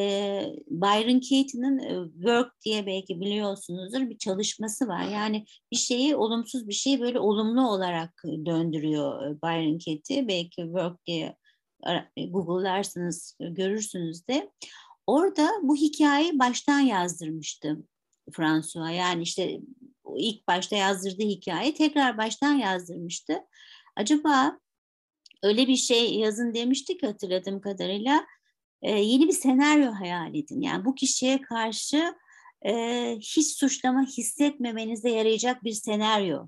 Byron 0.71 1.21
Katie'nin 1.21 2.09
Work 2.13 2.53
diye 2.65 2.87
belki 2.87 3.21
biliyorsunuzdur 3.21 4.11
bir 4.11 4.19
çalışması 4.19 4.89
var. 4.89 5.09
Yani 5.09 5.45
bir 5.73 5.77
şeyi 5.77 6.17
olumsuz 6.17 6.69
bir 6.69 6.75
şeyi 6.75 7.01
böyle 7.01 7.21
olumlu 7.21 7.71
olarak 7.71 8.23
döndürüyor 8.25 9.37
Byron 9.43 9.79
Katie. 9.79 10.29
Belki 10.29 10.63
Work 10.63 11.07
diye 11.07 11.37
Google'larsınız 12.17 13.37
görürsünüz 13.41 14.29
de. 14.29 14.51
Orada 15.07 15.51
bu 15.63 15.77
hikayeyi 15.77 16.39
baştan 16.39 16.81
yazdırmıştım 16.81 17.89
François. 18.33 18.91
Yani 18.91 19.23
işte 19.23 19.61
ilk 20.17 20.49
başta 20.49 20.77
yazdırdığı 20.77 21.23
hikaye 21.23 21.75
tekrar 21.75 22.19
baştan 22.19 22.53
yazdırmıştı. 22.53 23.39
Acaba 23.97 24.59
öyle 25.43 25.69
bir 25.69 25.77
şey 25.77 26.15
yazın 26.15 26.55
demiştik 26.55 27.03
hatırladığım 27.03 27.61
kadarıyla 27.61 28.27
e, 28.83 28.91
yeni 28.91 29.29
bir 29.29 29.33
senaryo 29.33 29.93
hayal 29.93 30.35
edin. 30.35 30.61
Yani 30.61 30.85
bu 30.85 30.95
kişiye 30.95 31.41
karşı 31.43 32.15
e, 32.67 33.17
hiç 33.21 33.59
suçlama 33.59 34.07
hissetmemenize 34.07 35.11
yarayacak 35.11 35.65
bir 35.65 35.73
senaryo 35.73 36.47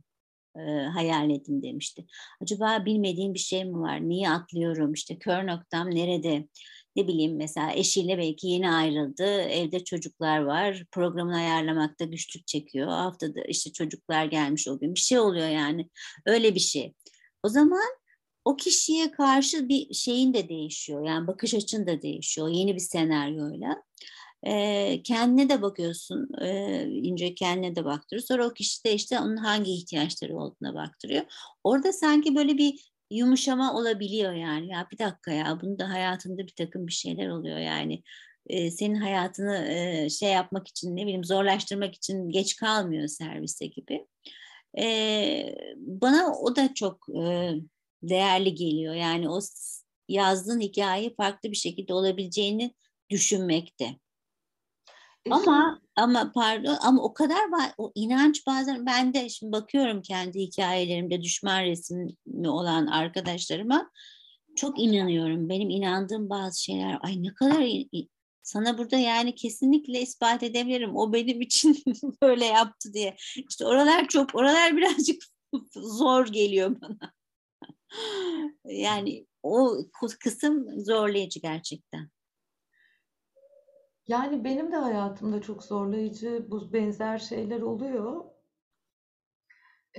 e, 0.57 0.61
hayal 0.95 1.31
edin 1.31 1.63
demişti. 1.63 2.07
Acaba 2.43 2.85
bilmediğim 2.87 3.35
bir 3.35 3.39
şey 3.39 3.65
mi 3.65 3.81
var? 3.81 4.09
Niye 4.09 4.31
atlıyorum? 4.31 4.93
İşte 4.93 5.19
kör 5.19 5.47
noktam 5.47 5.91
nerede? 5.91 6.49
Ne 6.97 7.09
bileyim 7.09 7.37
mesela 7.37 7.73
eşiyle 7.73 8.19
belki 8.19 8.47
yeni 8.49 8.71
ayrıldı. 8.71 9.25
Evde 9.41 9.85
çocuklar 9.85 10.39
var. 10.39 10.85
Programını 10.93 11.37
ayarlamakta 11.37 12.05
güçlük 12.05 12.47
çekiyor. 12.47 12.89
Haftada 12.89 13.45
işte 13.45 13.73
çocuklar 13.73 14.25
gelmiş 14.25 14.69
o 14.69 14.79
gün. 14.79 14.95
Bir 14.95 15.01
şey 15.01 15.19
oluyor 15.19 15.49
yani. 15.49 15.89
Öyle 16.27 16.55
bir 16.55 16.61
şey. 16.61 16.95
O 17.43 17.49
zaman 17.49 17.89
o 18.45 18.57
kişiye 18.57 19.11
karşı 19.11 19.69
bir 19.69 19.95
şeyin 19.95 20.35
de 20.35 20.49
değişiyor. 20.49 21.07
Yani 21.07 21.27
bakış 21.27 21.55
açın 21.55 21.87
da 21.87 22.03
değişiyor. 22.03 22.49
Yeni 22.49 22.75
bir 22.75 22.81
senaryoyla. 22.81 23.83
E, 24.47 25.03
kendine 25.03 25.49
de 25.49 25.63
bakıyorsun. 25.63 26.29
E, 26.41 26.83
ince 26.89 27.35
kendine 27.35 27.77
de 27.77 27.85
baktırıyor. 27.85 28.27
Sonra 28.27 28.47
o 28.47 28.53
kişi 28.53 28.85
de 28.85 28.95
işte 28.95 29.21
onun 29.21 29.37
hangi 29.37 29.73
ihtiyaçları 29.73 30.37
olduğuna 30.37 30.75
baktırıyor. 30.75 31.25
Orada 31.65 31.93
sanki 31.93 32.37
böyle 32.37 32.59
bir 32.59 32.94
yumuşama 33.17 33.75
olabiliyor 33.75 34.33
yani. 34.33 34.69
Ya 34.69 34.89
bir 34.93 34.99
dakika 34.99 35.33
ya 35.33 35.59
bunun 35.63 35.79
da 35.79 35.91
hayatında 35.91 36.39
bir 36.39 36.55
takım 36.57 36.87
bir 36.87 36.93
şeyler 36.93 37.29
oluyor 37.29 37.59
yani. 37.59 38.03
E, 38.47 38.71
senin 38.71 38.95
hayatını 38.95 39.57
e, 39.57 40.11
şey 40.11 40.31
yapmak 40.31 40.69
için 40.69 40.97
ne 40.97 41.03
bileyim 41.03 41.25
zorlaştırmak 41.25 41.95
için 41.95 42.29
geç 42.29 42.57
kalmıyor 42.57 43.09
serviste 43.09 43.67
gibi. 43.67 44.07
E, 44.79 45.55
bana 45.77 46.33
o 46.33 46.57
da 46.57 46.75
çok 46.75 47.07
e, 47.09 47.53
değerli 48.03 48.55
geliyor. 48.55 48.95
Yani 48.95 49.31
o 49.31 49.41
yazdığın 50.09 50.61
hikaye 50.61 51.15
farklı 51.17 51.51
bir 51.51 51.57
şekilde 51.57 51.95
olabileceğini 51.95 52.75
düşünmekte. 53.11 53.97
Ama 55.31 55.81
ama 55.97 56.33
pardon 56.35 56.77
ama 56.83 57.03
o 57.03 57.15
kadar 57.15 57.51
o 57.79 57.93
inanç 57.95 58.47
bazen 58.47 58.87
ben 58.87 59.15
de 59.15 59.29
şimdi 59.29 59.53
bakıyorum 59.53 60.03
kendi 60.03 60.41
hikayelerimde 60.41 61.23
düşman 61.23 61.63
resmi 61.63 62.49
olan 62.49 62.87
arkadaşlarıma 62.87 63.91
çok 64.57 64.81
inanıyorum. 64.81 65.49
Benim 65.49 65.71
inandığım 65.71 66.31
bazı 66.31 66.63
şeyler 66.63 66.99
ay 67.03 67.23
ne 67.23 67.35
kadar 67.35 67.65
sana 68.43 68.79
burada 68.79 68.97
yani 68.97 69.35
kesinlikle 69.35 70.01
ispat 70.01 70.43
edebilirim. 70.43 70.97
O 70.97 71.13
benim 71.13 71.41
için 71.41 71.83
böyle 72.23 72.45
yaptı 72.45 72.93
diye. 72.95 73.17
İşte 73.49 73.67
oralar 73.67 74.09
çok, 74.09 74.35
oralar 74.35 74.77
birazcık 74.77 75.23
zor 75.75 76.27
geliyor 76.27 76.81
bana. 76.81 77.13
Yani 78.65 79.27
o 79.43 79.77
kısım 80.21 80.81
zorlayıcı 80.81 81.41
gerçekten. 81.41 82.11
Yani 84.09 84.45
benim 84.45 84.73
de 84.73 84.77
hayatımda 84.77 85.41
çok 85.43 85.63
zorlayıcı 85.63 86.47
bu 86.51 86.73
benzer 86.73 87.19
şeyler 87.19 87.61
oluyor. 87.61 88.25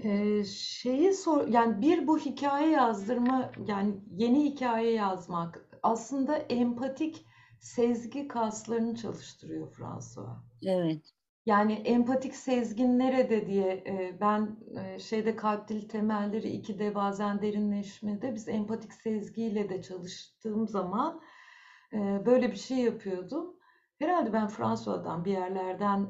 Ee, 0.03 0.43
şeyi 0.43 1.13
sor, 1.13 1.47
yani 1.47 1.81
bir 1.81 2.07
bu 2.07 2.19
hikaye 2.19 2.69
yazdırma, 2.69 3.51
yani 3.67 3.95
yeni 4.11 4.43
hikaye 4.45 4.91
yazmak 4.91 5.69
aslında 5.83 6.37
empatik 6.37 7.25
sezgi 7.59 8.27
kaslarını 8.27 8.95
çalıştırıyor 8.95 9.71
François. 9.71 10.37
Evet. 10.67 11.01
Yani 11.45 11.73
empatik 11.73 12.35
sezgin 12.35 12.99
nerede 12.99 13.47
diye 13.47 13.83
e, 13.87 14.17
ben 14.21 14.57
e, 14.79 14.99
şeyde 14.99 15.35
kalp 15.35 15.67
dil 15.67 15.89
temelleri 15.89 16.47
2'de 16.47 16.95
bazen 16.95 17.41
derinleşmede 17.41 18.35
biz 18.35 18.47
empatik 18.47 18.93
sezgiyle 18.93 19.69
de 19.69 19.81
çalıştığım 19.81 20.67
zaman 20.67 21.21
e, 21.93 21.97
böyle 22.25 22.51
bir 22.51 22.57
şey 22.57 22.77
yapıyordum. 22.77 23.55
Herhalde 23.99 24.33
ben 24.33 24.47
François'dan 24.47 25.25
bir 25.25 25.31
yerlerden 25.31 26.07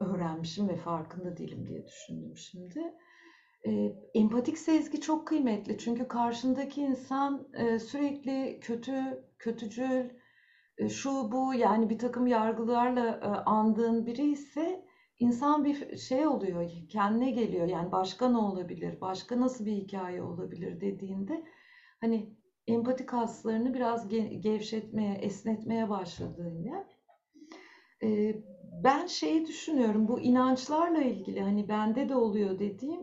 öğrenmişim 0.00 0.68
ve 0.68 0.76
farkında 0.76 1.36
değilim 1.36 1.66
diye 1.68 1.86
düşündüm 1.86 2.36
şimdi. 2.36 2.94
Empatik 4.14 4.58
sezgi 4.58 5.00
çok 5.00 5.26
kıymetli 5.26 5.78
çünkü 5.78 6.08
karşındaki 6.08 6.82
insan 6.82 7.48
sürekli 7.78 8.60
kötü, 8.60 9.24
kötücül, 9.38 10.10
şu 10.88 11.32
bu 11.32 11.54
yani 11.54 11.90
bir 11.90 11.98
takım 11.98 12.26
yargılarla 12.26 13.20
andığın 13.46 14.06
biri 14.06 14.30
ise 14.30 14.84
insan 15.18 15.64
bir 15.64 15.96
şey 15.96 16.26
oluyor, 16.26 16.70
kendine 16.88 17.30
geliyor. 17.30 17.66
Yani 17.66 17.92
başka 17.92 18.28
ne 18.28 18.38
olabilir, 18.38 19.00
başka 19.00 19.40
nasıl 19.40 19.66
bir 19.66 19.72
hikaye 19.72 20.22
olabilir 20.22 20.80
dediğinde 20.80 21.44
hani 22.00 22.36
empati 22.66 23.06
kaslarını 23.06 23.74
biraz 23.74 24.08
gevşetmeye, 24.40 25.14
esnetmeye 25.14 25.90
başladığın 25.90 26.62
yer. 26.62 26.95
Ben 28.84 29.06
şeyi 29.06 29.46
düşünüyorum, 29.46 30.08
bu 30.08 30.20
inançlarla 30.20 31.02
ilgili 31.02 31.40
hani 31.40 31.68
bende 31.68 32.08
de 32.08 32.14
oluyor 32.14 32.58
dediğim 32.58 33.00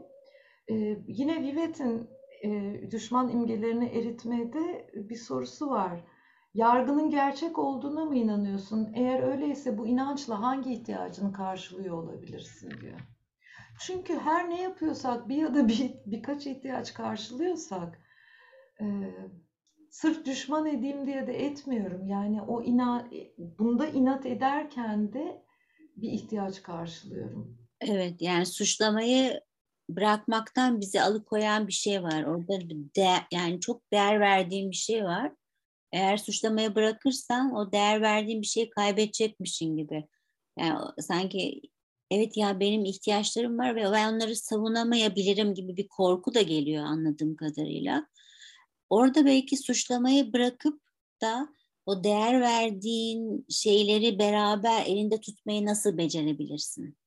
yine 1.08 1.42
Vivet'in 1.42 2.10
düşman 2.92 3.30
imgelerini 3.30 3.86
eritmede 3.86 4.92
bir 4.94 5.16
sorusu 5.16 5.70
var. 5.70 6.04
Yargının 6.54 7.10
gerçek 7.10 7.60
olduğuna 7.60 8.06
mı 8.06 8.16
inanıyorsun? 8.16 8.92
Eğer 8.96 9.24
öyleyse 9.24 9.78
bu 9.78 9.88
inançla 9.88 10.42
hangi 10.42 10.74
ihtiyacını 10.74 11.34
karşılıyor 11.34 12.04
olabilirsin 12.04 12.72
diyor. 12.82 13.00
Çünkü 13.80 14.14
her 14.20 14.50
ne 14.50 14.62
yapıyorsak 14.62 15.30
bir 15.30 15.36
ya 15.36 15.56
da 15.56 15.68
bir, 15.68 15.92
birkaç 16.06 16.48
ihtiyaç 16.48 16.94
karşılıyorsak 16.94 18.00
sırf 19.94 20.26
düşman 20.26 20.66
edeyim 20.66 21.08
diye 21.08 21.28
de 21.28 21.46
etmiyorum. 21.46 22.08
Yani 22.08 22.42
o 22.42 22.64
ina, 22.64 23.10
bunda 23.38 23.88
inat 23.88 24.26
ederken 24.26 25.14
de 25.14 25.46
bir 25.98 26.12
ihtiyaç 26.12 26.62
karşılıyorum. 26.62 27.58
Evet 27.82 28.22
yani 28.22 28.46
suçlamayı 28.46 29.42
bırakmaktan 29.90 30.82
bizi 30.82 31.02
alıkoyan 31.02 31.68
bir 31.68 31.74
şey 31.74 32.04
var. 32.04 32.24
Orada 32.24 32.62
de, 32.96 33.10
yani 33.32 33.60
çok 33.60 33.92
değer 33.92 34.20
verdiğim 34.20 34.72
bir 34.72 34.76
şey 34.76 35.04
var. 35.04 35.32
Eğer 35.92 36.18
suçlamaya 36.18 36.76
bırakırsan 36.76 37.56
o 37.56 37.72
değer 37.72 38.02
verdiğin 38.02 38.42
bir 38.42 38.48
şeyi 38.48 38.70
kaybedecekmişin 38.70 39.78
gibi. 39.78 40.08
Yani 40.60 40.80
sanki 41.00 41.62
evet 42.12 42.38
ya 42.38 42.60
benim 42.60 42.86
ihtiyaçlarım 42.86 43.58
var 43.58 43.76
ve 43.76 43.84
ben 43.92 44.14
onları 44.14 44.36
savunamayabilirim 44.36 45.54
gibi 45.54 45.78
bir 45.78 45.88
korku 45.88 46.34
da 46.34 46.42
geliyor 46.42 46.84
anladığım 46.84 47.36
kadarıyla. 47.36 48.08
Orada 48.94 49.26
belki 49.26 49.58
suçlamayı 49.58 50.34
bırakıp 50.34 50.82
da 51.22 51.50
o 51.86 52.04
değer 52.04 52.42
verdiğin 52.42 53.46
şeyleri 53.50 54.20
beraber 54.20 54.86
elinde 54.86 55.20
tutmayı 55.20 55.66
nasıl 55.66 55.98
becerebilirsin? 55.98 56.98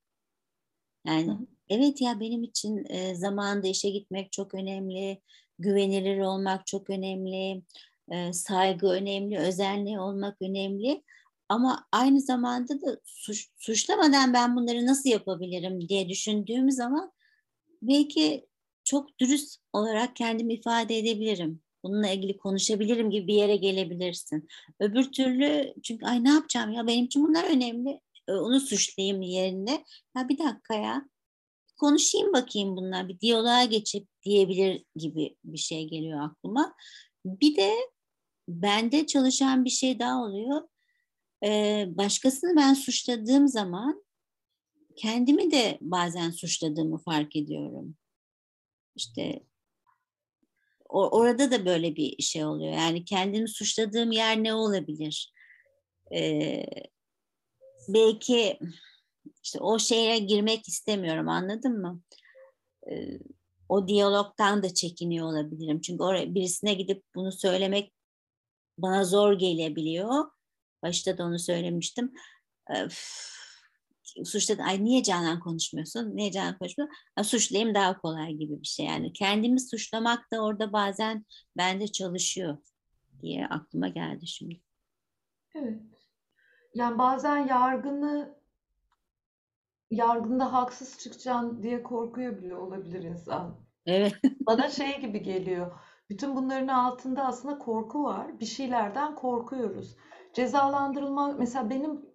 Yani 1.07 1.37
evet 1.69 2.01
ya 2.01 2.21
benim 2.21 2.43
için 2.43 2.85
e, 2.89 3.15
zamanında 3.15 3.67
işe 3.67 3.91
gitmek 3.91 4.33
çok 4.33 4.55
önemli, 4.55 5.23
güvenilir 5.59 6.19
olmak 6.19 6.67
çok 6.67 6.91
önemli, 6.91 7.63
e, 8.11 8.33
saygı 8.33 8.87
önemli, 8.87 9.39
özenli 9.39 10.01
olmak 10.01 10.43
önemli. 10.43 11.03
Ama 11.49 11.87
aynı 11.93 12.21
zamanda 12.21 12.81
da 12.81 13.01
suç, 13.05 13.49
suçlamadan 13.57 14.35
ben 14.35 14.57
bunları 14.57 14.87
nasıl 14.87 15.11
yapabilirim 15.11 15.89
diye 15.89 16.09
düşündüğüm 16.09 16.71
zaman 16.71 17.13
belki 17.83 18.47
çok 18.85 19.19
dürüst 19.19 19.61
olarak 19.73 20.17
kendimi 20.17 20.55
ifade 20.55 20.99
edebilirim. 20.99 21.66
Bununla 21.87 22.09
ilgili 22.09 22.39
konuşabilirim 22.39 23.11
gibi 23.11 23.27
bir 23.27 23.35
yere 23.35 23.57
gelebilirsin. 23.57 24.49
Öbür 24.81 25.13
türlü 25.13 25.75
çünkü 25.83 26.07
ay 26.07 26.25
ne 26.25 26.31
yapacağım 26.31 26.73
ya 26.73 26.87
benim 26.87 27.05
için 27.05 27.29
bunlar 27.29 27.45
önemli. 27.45 28.01
Onu 28.29 28.61
suçlayayım 28.61 29.23
yerine. 29.23 29.85
Ya 30.17 30.29
bir 30.29 30.39
dakika 30.39 30.75
ya 30.75 31.09
konuşayım 31.77 32.33
bakayım 32.33 32.77
bunlar 32.77 33.09
bir 33.09 33.21
diyaloğa 33.21 33.65
geçip 33.65 34.09
diyebilir 34.23 34.85
gibi 34.97 35.37
bir 35.45 35.59
şey 35.59 35.89
geliyor 35.89 36.21
aklıma. 36.25 36.75
Bir 37.25 37.57
de 37.57 37.73
bende 38.49 39.07
çalışan 39.07 39.65
bir 39.65 39.71
şey 39.71 39.99
daha 39.99 40.23
oluyor. 40.23 40.69
Ee, 41.45 41.87
başkasını 41.89 42.57
ben 42.57 42.75
suçladığım 42.75 43.49
zaman 43.49 44.05
kendimi 44.97 45.51
de 45.51 45.79
bazen 45.81 46.31
suçladığımı 46.31 46.99
fark 46.99 47.37
ediyorum. 47.37 47.97
İşte 48.97 49.41
orada 50.89 51.51
da 51.51 51.67
böyle 51.67 51.97
bir 51.97 52.23
şey 52.23 52.45
oluyor. 52.45 52.73
Yani 52.73 53.05
kendimi 53.05 53.49
suçladığım 53.49 54.13
yer 54.13 54.43
ne 54.43 54.55
olabilir? 54.55 55.33
Ee, 56.15 56.67
belki 57.89 58.59
işte 59.45 59.59
o 59.61 59.79
şeye 59.79 60.19
girmek 60.19 60.69
istemiyorum 60.69 61.29
anladın 61.29 61.81
mı? 61.81 62.01
Ee, 62.91 63.19
o 63.69 63.89
diyalogtan 63.89 64.63
da 64.63 64.75
çekiniyor 64.75 65.27
olabilirim. 65.27 65.81
Çünkü 65.81 66.03
oraya 66.03 66.35
birisine 66.35 66.75
gidip 66.75 67.05
bunu 67.15 67.33
söylemek 67.33 67.93
bana 68.79 69.05
zor 69.05 69.33
gelebiliyor. 69.33 70.25
Başta 70.83 71.19
da 71.19 71.25
onu 71.25 71.39
söylemiştim. 71.39 72.13
Suçladı, 74.25 74.63
ay 74.63 74.85
niye 74.85 75.03
Canan 75.03 75.41
konuşmuyorsun? 75.41 76.17
Niye 76.17 76.33
Canan 76.33 76.59
konuşmuyor? 76.59 76.91
Ha, 77.17 77.25
suçlayayım 77.25 77.75
daha 77.75 77.99
kolay 77.99 78.33
gibi 78.33 78.61
bir 78.63 78.67
şey. 78.67 78.87
Yani 78.87 79.13
kendimi 79.13 79.61
suçlamak 79.61 80.33
da 80.33 80.45
orada 80.45 80.73
bazen 80.73 81.25
bende 81.57 81.87
çalışıyor 81.87 82.59
diye 83.23 83.47
aklıma 83.47 83.89
geldi 83.89 84.27
şimdi. 84.27 84.61
Evet. 85.55 85.81
Yani 86.75 86.99
bazen 86.99 87.47
yargını 87.47 88.37
yargında 89.91 90.53
haksız 90.53 90.99
çıkacaksın 90.99 91.63
diye 91.63 91.83
korkuyor 91.83 92.43
bile 92.43 92.57
olabilir 92.57 93.03
insan. 93.03 93.57
Evet. 93.87 94.15
Bana 94.47 94.71
şey 94.71 95.01
gibi 95.01 95.23
geliyor. 95.23 95.81
Bütün 96.11 96.37
bunların 96.37 96.69
altında 96.69 97.25
aslında 97.25 97.59
korku 97.59 98.05
var. 98.05 98.41
Bir 98.41 98.47
şeylerden 98.47 99.15
korkuyoruz. 99.15 99.97
Cezalandırılma 100.33 101.33
mesela 101.33 101.71
benim 101.71 102.07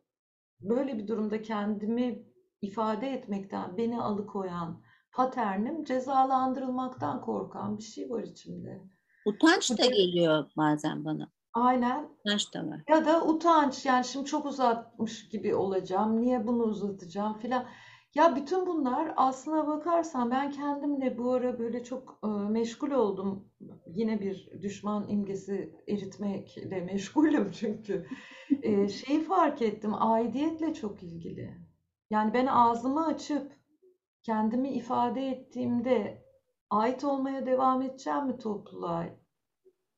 böyle 0.61 0.97
bir 0.97 1.07
durumda 1.07 1.41
kendimi 1.41 2.23
ifade 2.61 3.09
etmekten 3.09 3.77
beni 3.77 4.01
alıkoyan 4.01 4.81
paternim 5.11 5.83
cezalandırılmaktan 5.83 7.21
korkan 7.21 7.77
bir 7.77 7.83
şey 7.83 8.09
var 8.09 8.23
içimde. 8.23 8.81
Utanç 9.25 9.77
da 9.77 9.85
geliyor 9.85 10.45
bazen 10.57 11.05
bana. 11.05 11.31
Aynen. 11.53 12.09
Utanç 12.25 12.53
da 12.53 12.67
var. 12.67 12.81
Ya 12.89 13.05
da 13.05 13.25
utanç 13.25 13.85
yani 13.85 14.05
şimdi 14.05 14.25
çok 14.25 14.45
uzatmış 14.45 15.29
gibi 15.29 15.55
olacağım. 15.55 16.21
Niye 16.21 16.47
bunu 16.47 16.63
uzatacağım 16.63 17.37
filan. 17.37 17.65
Ya 18.15 18.35
bütün 18.35 18.67
bunlar 18.67 19.13
aslına 19.17 19.67
bakarsan 19.67 20.31
ben 20.31 20.51
kendimle 20.51 21.17
bu 21.17 21.31
ara 21.31 21.59
böyle 21.59 21.83
çok 21.83 22.19
e, 22.23 22.27
meşgul 22.27 22.91
oldum. 22.91 23.45
Yine 23.95 24.21
bir 24.21 24.61
düşman 24.61 25.09
imgesi 25.09 25.75
eritmekle 25.87 26.81
meşgulüm 26.81 27.51
çünkü. 27.59 28.07
E, 28.63 28.87
şeyi 28.87 29.23
fark 29.23 29.61
ettim 29.61 29.91
aidiyetle 29.93 30.73
çok 30.73 31.03
ilgili. 31.03 31.57
Yani 32.09 32.33
ben 32.33 32.45
ağzımı 32.45 33.05
açıp 33.05 33.51
kendimi 34.23 34.69
ifade 34.69 35.27
ettiğimde 35.27 36.25
ait 36.69 37.03
olmaya 37.03 37.45
devam 37.45 37.81
edeceğim 37.81 38.27
mi 38.27 38.37
topluluğa? 38.37 39.05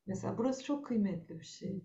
Mesela 0.07 0.37
burası 0.37 0.63
çok 0.63 0.85
kıymetli 0.85 1.39
bir 1.39 1.45
şey. 1.45 1.83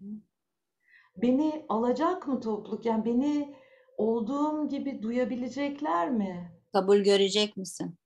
Beni 1.16 1.66
alacak 1.68 2.28
mı 2.28 2.40
topluluk? 2.40 2.86
Yani 2.86 3.04
beni 3.04 3.56
olduğum 3.96 4.68
gibi 4.68 5.02
duyabilecekler 5.02 6.10
mi? 6.10 6.52
Kabul 6.72 6.98
görecek 6.98 7.56
misin? 7.56 7.97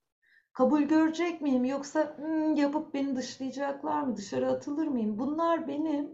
Kabul 0.53 0.83
görecek 0.83 1.43
miyim? 1.43 1.65
Yoksa 1.65 2.19
hmm, 2.19 2.55
yapıp 2.55 2.95
beni 2.95 3.17
dışlayacaklar 3.17 4.03
mı? 4.03 4.17
Dışarı 4.17 4.51
atılır 4.51 4.87
mıyım? 4.87 5.19
Bunlar 5.19 5.69
benim 5.69 6.11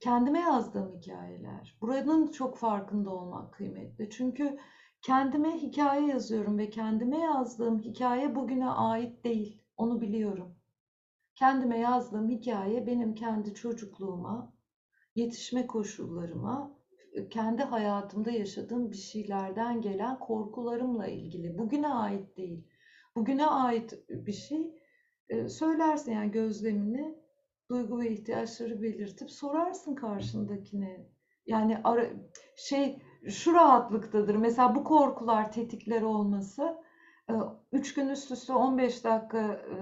kendime 0.00 0.40
yazdığım 0.40 0.92
hikayeler. 0.92 1.78
Buranın 1.80 2.26
çok 2.26 2.58
farkında 2.58 3.10
olmak 3.10 3.52
kıymetli. 3.52 4.10
Çünkü 4.10 4.58
kendime 5.02 5.62
hikaye 5.62 6.06
yazıyorum 6.06 6.58
ve 6.58 6.70
kendime 6.70 7.18
yazdığım 7.18 7.78
hikaye 7.78 8.34
bugüne 8.34 8.68
ait 8.68 9.24
değil. 9.24 9.62
Onu 9.76 10.00
biliyorum. 10.00 10.54
Kendime 11.34 11.78
yazdığım 11.78 12.28
hikaye 12.28 12.86
benim 12.86 13.14
kendi 13.14 13.54
çocukluğuma, 13.54 14.52
yetişme 15.14 15.66
koşullarıma, 15.66 16.78
kendi 17.30 17.62
hayatımda 17.62 18.30
yaşadığım 18.30 18.90
bir 18.90 18.96
şeylerden 18.96 19.80
gelen 19.80 20.18
korkularımla 20.18 21.06
ilgili. 21.06 21.58
Bugüne 21.58 21.88
ait 21.88 22.36
değil. 22.36 22.71
Bugüne 23.16 23.46
ait 23.46 24.08
bir 24.08 24.32
şey 24.32 24.74
e, 25.28 25.48
söylersin 25.48 26.12
yani 26.12 26.30
gözlemini, 26.30 27.18
duygu 27.70 28.00
ve 28.00 28.10
ihtiyaçları 28.10 28.82
belirtip 28.82 29.30
sorarsın 29.30 29.94
karşındakine. 29.94 31.06
Yani 31.46 31.80
ara, 31.84 32.06
şey 32.56 33.02
şu 33.28 33.54
rahatlıktadır. 33.54 34.36
Mesela 34.36 34.74
bu 34.74 34.84
korkular 34.84 35.52
tetikler 35.52 36.02
olması, 36.02 36.76
e, 37.30 37.32
üç 37.72 37.94
gün 37.94 38.08
üst 38.08 38.30
üste 38.30 38.52
15 38.52 39.04
dakika 39.04 39.52
e, 39.52 39.76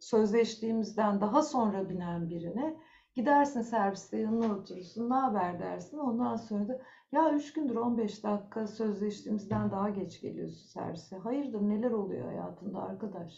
sözleştiğimizden 0.00 1.20
daha 1.20 1.42
sonra 1.42 1.88
binen 1.88 2.30
birine 2.30 2.76
gidersin 3.14 3.62
serviste 3.62 4.18
yanına 4.18 4.54
oturursun, 4.54 5.10
ne 5.10 5.14
haber 5.14 5.60
dersin. 5.60 5.98
Ondan 5.98 6.36
sonra 6.36 6.68
da 6.68 6.82
ya 7.12 7.32
3 7.32 7.52
gündür 7.52 7.76
15 7.76 8.24
dakika 8.24 8.66
sözleştiğimizden 8.66 9.70
daha 9.70 9.88
geç 9.88 10.20
geliyorsun 10.20 10.66
servise. 10.66 11.16
Hayırdır 11.16 11.60
neler 11.60 11.90
oluyor 11.90 12.26
hayatında 12.26 12.82
arkadaş? 12.82 13.32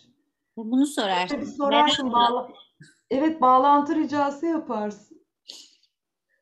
Bunu 0.56 0.86
sorarsın. 0.86 1.40
Bir 1.40 1.46
sorarsın 1.46 2.12
bağla 2.12 2.48
evet 3.10 3.40
bağlantı 3.40 3.94
ricası 3.94 4.46
yaparsın. 4.46 5.24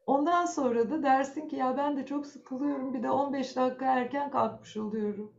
Ondan 0.06 0.46
sonra 0.46 0.90
da 0.90 1.02
dersin 1.02 1.48
ki 1.48 1.56
ya 1.56 1.76
ben 1.76 1.96
de 1.96 2.06
çok 2.06 2.26
sıkılıyorum 2.26 2.94
bir 2.94 3.02
de 3.02 3.10
15 3.10 3.56
dakika 3.56 3.84
erken 3.84 4.30
kalkmış 4.30 4.76
oluyorum. 4.76 5.32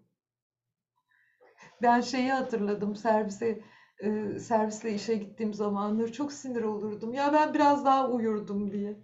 Ben 1.81 2.01
şeyi 2.01 2.31
hatırladım 2.31 2.95
servise 2.95 3.61
e, 3.99 4.39
servisle 4.39 4.93
işe 4.93 5.15
gittiğim 5.15 5.53
zamanları 5.53 6.11
çok 6.11 6.33
sinir 6.33 6.63
olurdum. 6.63 7.13
Ya 7.13 7.33
ben 7.33 7.53
biraz 7.53 7.85
daha 7.85 8.09
uyurdum 8.09 8.71
diye. 8.71 9.03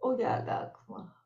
O 0.00 0.16
geldi 0.16 0.52
aklıma. 0.52 1.17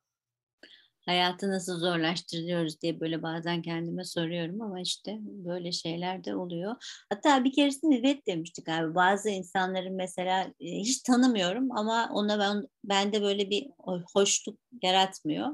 Hayatı 1.07 1.51
nasıl 1.51 1.79
zorlaştırıyoruz 1.79 2.81
diye 2.81 3.01
böyle 3.01 3.23
bazen 3.23 3.63
kendime 3.63 4.05
soruyorum 4.05 4.61
ama 4.63 4.81
işte 4.81 5.19
böyle 5.21 5.73
şeyler 5.73 6.25
de 6.25 6.37
oluyor. 6.37 6.75
Hatta 7.11 7.45
bir 7.45 7.53
keresinde 7.53 7.97
evet 7.97 8.27
demiştik 8.27 8.69
abi. 8.69 8.95
Bazı 8.95 9.31
insanların 9.31 9.95
mesela 9.95 10.43
e, 10.61 10.67
hiç 10.67 11.03
tanımıyorum 11.03 11.73
ama 11.79 12.11
ona 12.13 12.39
ben 12.39 12.69
bende 12.85 13.23
böyle 13.23 13.51
bir 13.51 13.67
hoşluk 14.15 14.59
yaratmıyor. 14.83 15.49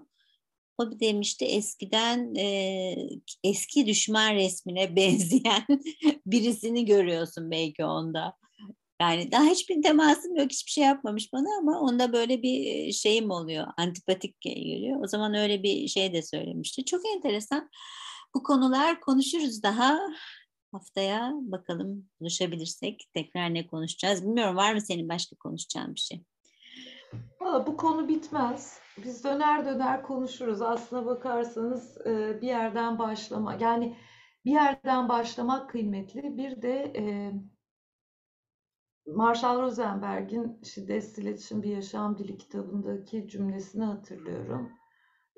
O 0.78 1.00
demişti 1.00 1.44
eskiden 1.44 2.34
e, 2.34 2.94
eski 3.44 3.86
düşman 3.86 4.34
resmine 4.34 4.96
benzeyen 4.96 5.66
birisini 6.26 6.84
görüyorsun 6.84 7.50
belki 7.50 7.84
onda. 7.84 8.34
Yani 9.00 9.32
daha 9.32 9.44
hiçbir 9.44 9.82
temasım 9.82 10.36
yok, 10.36 10.50
hiçbir 10.50 10.70
şey 10.70 10.84
yapmamış 10.84 11.32
bana 11.32 11.48
ama 11.58 11.80
onda 11.80 12.12
böyle 12.12 12.42
bir 12.42 12.92
şeyim 12.92 13.30
oluyor, 13.30 13.66
antipatik 13.76 14.40
geliyor. 14.40 15.00
O 15.04 15.06
zaman 15.06 15.34
öyle 15.34 15.62
bir 15.62 15.88
şey 15.88 16.12
de 16.12 16.22
söylemişti. 16.22 16.84
Çok 16.84 17.00
enteresan. 17.16 17.70
Bu 18.34 18.42
konular 18.42 19.00
konuşuruz 19.00 19.62
daha. 19.62 19.98
Haftaya 20.72 21.32
bakalım 21.34 22.08
buluşabilirsek 22.20 23.08
tekrar 23.14 23.54
ne 23.54 23.66
konuşacağız. 23.66 24.22
Bilmiyorum 24.22 24.56
var 24.56 24.74
mı 24.74 24.80
senin 24.80 25.08
başka 25.08 25.36
konuşacağın 25.36 25.94
bir 25.94 26.00
şey? 26.00 26.22
Valla 27.40 27.66
bu 27.66 27.76
konu 27.76 28.08
bitmez. 28.08 28.78
Biz 29.04 29.24
döner 29.24 29.66
döner 29.66 30.02
konuşuruz. 30.02 30.62
Aslına 30.62 31.06
bakarsanız 31.06 31.96
bir 32.42 32.46
yerden 32.46 32.98
başlama. 32.98 33.56
Yani 33.60 33.96
bir 34.44 34.50
yerden 34.50 35.08
başlamak 35.08 35.70
kıymetli. 35.70 36.36
Bir 36.36 36.62
de 36.62 36.92
Marshall 39.14 39.62
Rosenberg'in 39.62 40.60
Şiddetsiz 40.62 41.18
İletişim 41.18 41.62
Bir 41.62 41.70
Yaşam 41.70 42.18
Dili 42.18 42.38
kitabındaki 42.38 43.28
cümlesini 43.28 43.84
hatırlıyorum. 43.84 44.72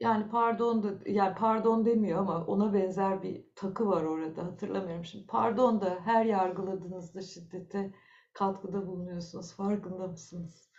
Yani 0.01 0.29
pardon 0.31 0.83
da 0.83 0.99
yani 1.07 1.35
pardon 1.35 1.85
demiyor 1.85 2.19
ama 2.19 2.47
ona 2.47 2.75
benzer 2.75 3.23
bir 3.23 3.45
takı 3.57 3.87
var 3.87 4.03
orada 4.03 4.45
hatırlamıyorum 4.45 5.05
şimdi. 5.05 5.27
Pardon 5.27 5.81
da 5.81 6.01
her 6.05 6.25
yargıladığınızda 6.25 7.23
şiddete 7.23 7.95
katkıda 8.33 8.87
bulunuyorsunuz. 8.87 9.55
Farkında 9.55 10.07
mısınız? 10.07 10.71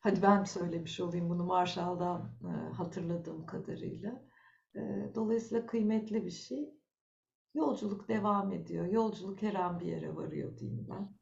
Hadi 0.00 0.22
ben 0.22 0.44
söylemiş 0.44 1.00
olayım 1.00 1.30
bunu 1.30 1.44
Marshall'dan 1.44 2.38
e, 2.44 2.72
hatırladığım 2.72 3.46
kadarıyla. 3.46 4.22
E, 4.74 4.80
dolayısıyla 5.14 5.66
kıymetli 5.66 6.24
bir 6.24 6.30
şey. 6.30 6.74
Yolculuk 7.54 8.08
devam 8.08 8.52
ediyor. 8.52 8.86
Yolculuk 8.86 9.42
her 9.42 9.54
an 9.54 9.80
bir 9.80 9.86
yere 9.86 10.16
varıyor 10.16 10.58
diyeyim 10.58 10.86
ben. 10.90 11.21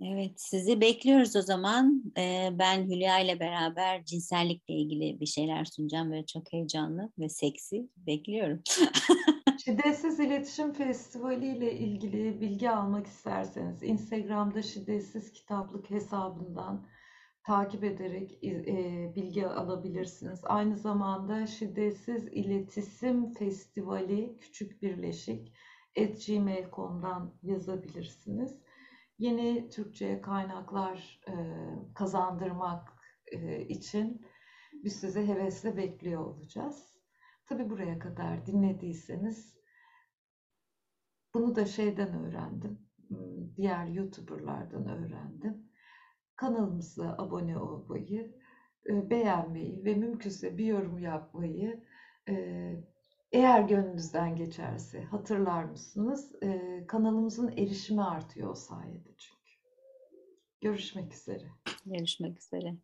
Evet, 0.00 0.32
sizi 0.36 0.80
bekliyoruz 0.80 1.36
o 1.36 1.42
zaman. 1.42 2.02
Ee, 2.18 2.48
ben 2.52 2.84
Hülya 2.84 3.18
ile 3.18 3.40
beraber 3.40 4.04
cinsellikle 4.04 4.74
ilgili 4.74 5.20
bir 5.20 5.26
şeyler 5.26 5.64
sunacağım. 5.64 6.10
Böyle 6.10 6.26
çok 6.26 6.52
heyecanlı 6.52 7.12
ve 7.18 7.28
seksi. 7.28 7.88
Bekliyorum. 7.96 8.62
Şiddetsiz 9.64 10.20
İletişim 10.20 10.72
Festivali 10.72 11.46
ile 11.46 11.78
ilgili 11.78 12.40
bilgi 12.40 12.70
almak 12.70 13.06
isterseniz 13.06 13.82
Instagram'da 13.82 14.62
Şiddetsiz 14.62 15.32
Kitaplık 15.32 15.90
hesabından 15.90 16.86
takip 17.46 17.84
ederek 17.84 18.44
e, 18.44 19.12
bilgi 19.16 19.46
alabilirsiniz. 19.46 20.40
Aynı 20.44 20.76
zamanda 20.76 21.46
Şiddetsiz 21.46 22.24
İletişim 22.26 23.32
Festivali 23.34 24.38
Küçük 24.40 24.82
Birleşik 24.82 25.52
gmail.com'dan 25.96 27.34
yazabilirsiniz 27.42 28.67
yeni 29.18 29.68
Türkçe 29.70 30.20
kaynaklar 30.20 31.20
e, 31.28 31.34
kazandırmak 31.94 32.92
e, 33.26 33.60
için 33.68 34.26
biz 34.72 35.00
sizi 35.00 35.28
hevesle 35.28 35.76
bekliyor 35.76 36.24
olacağız. 36.24 36.98
Tabi 37.46 37.70
buraya 37.70 37.98
kadar 37.98 38.46
dinlediyseniz 38.46 39.58
bunu 41.34 41.56
da 41.56 41.66
şeyden 41.66 42.24
öğrendim. 42.24 42.78
Hmm, 43.08 43.56
diğer 43.56 43.86
YouTuber'lardan 43.86 44.88
öğrendim. 44.88 45.68
Kanalımıza 46.36 47.14
abone 47.18 47.58
olmayı, 47.58 48.38
e, 48.90 49.10
beğenmeyi 49.10 49.84
ve 49.84 49.94
mümkünse 49.94 50.58
bir 50.58 50.64
yorum 50.64 50.98
yapmayı 50.98 51.84
eğer 53.32 53.60
gönlünüzden 53.60 54.36
geçerse 54.36 55.02
hatırlar 55.02 55.64
mısınız? 55.64 56.32
Ee, 56.42 56.84
kanalımızın 56.88 57.48
erişimi 57.48 58.02
artıyor 58.02 58.50
o 58.50 58.54
sayede 58.54 59.14
çünkü. 59.18 59.52
Görüşmek 60.60 61.14
üzere. 61.14 61.48
Görüşmek 61.86 62.38
üzere. 62.38 62.76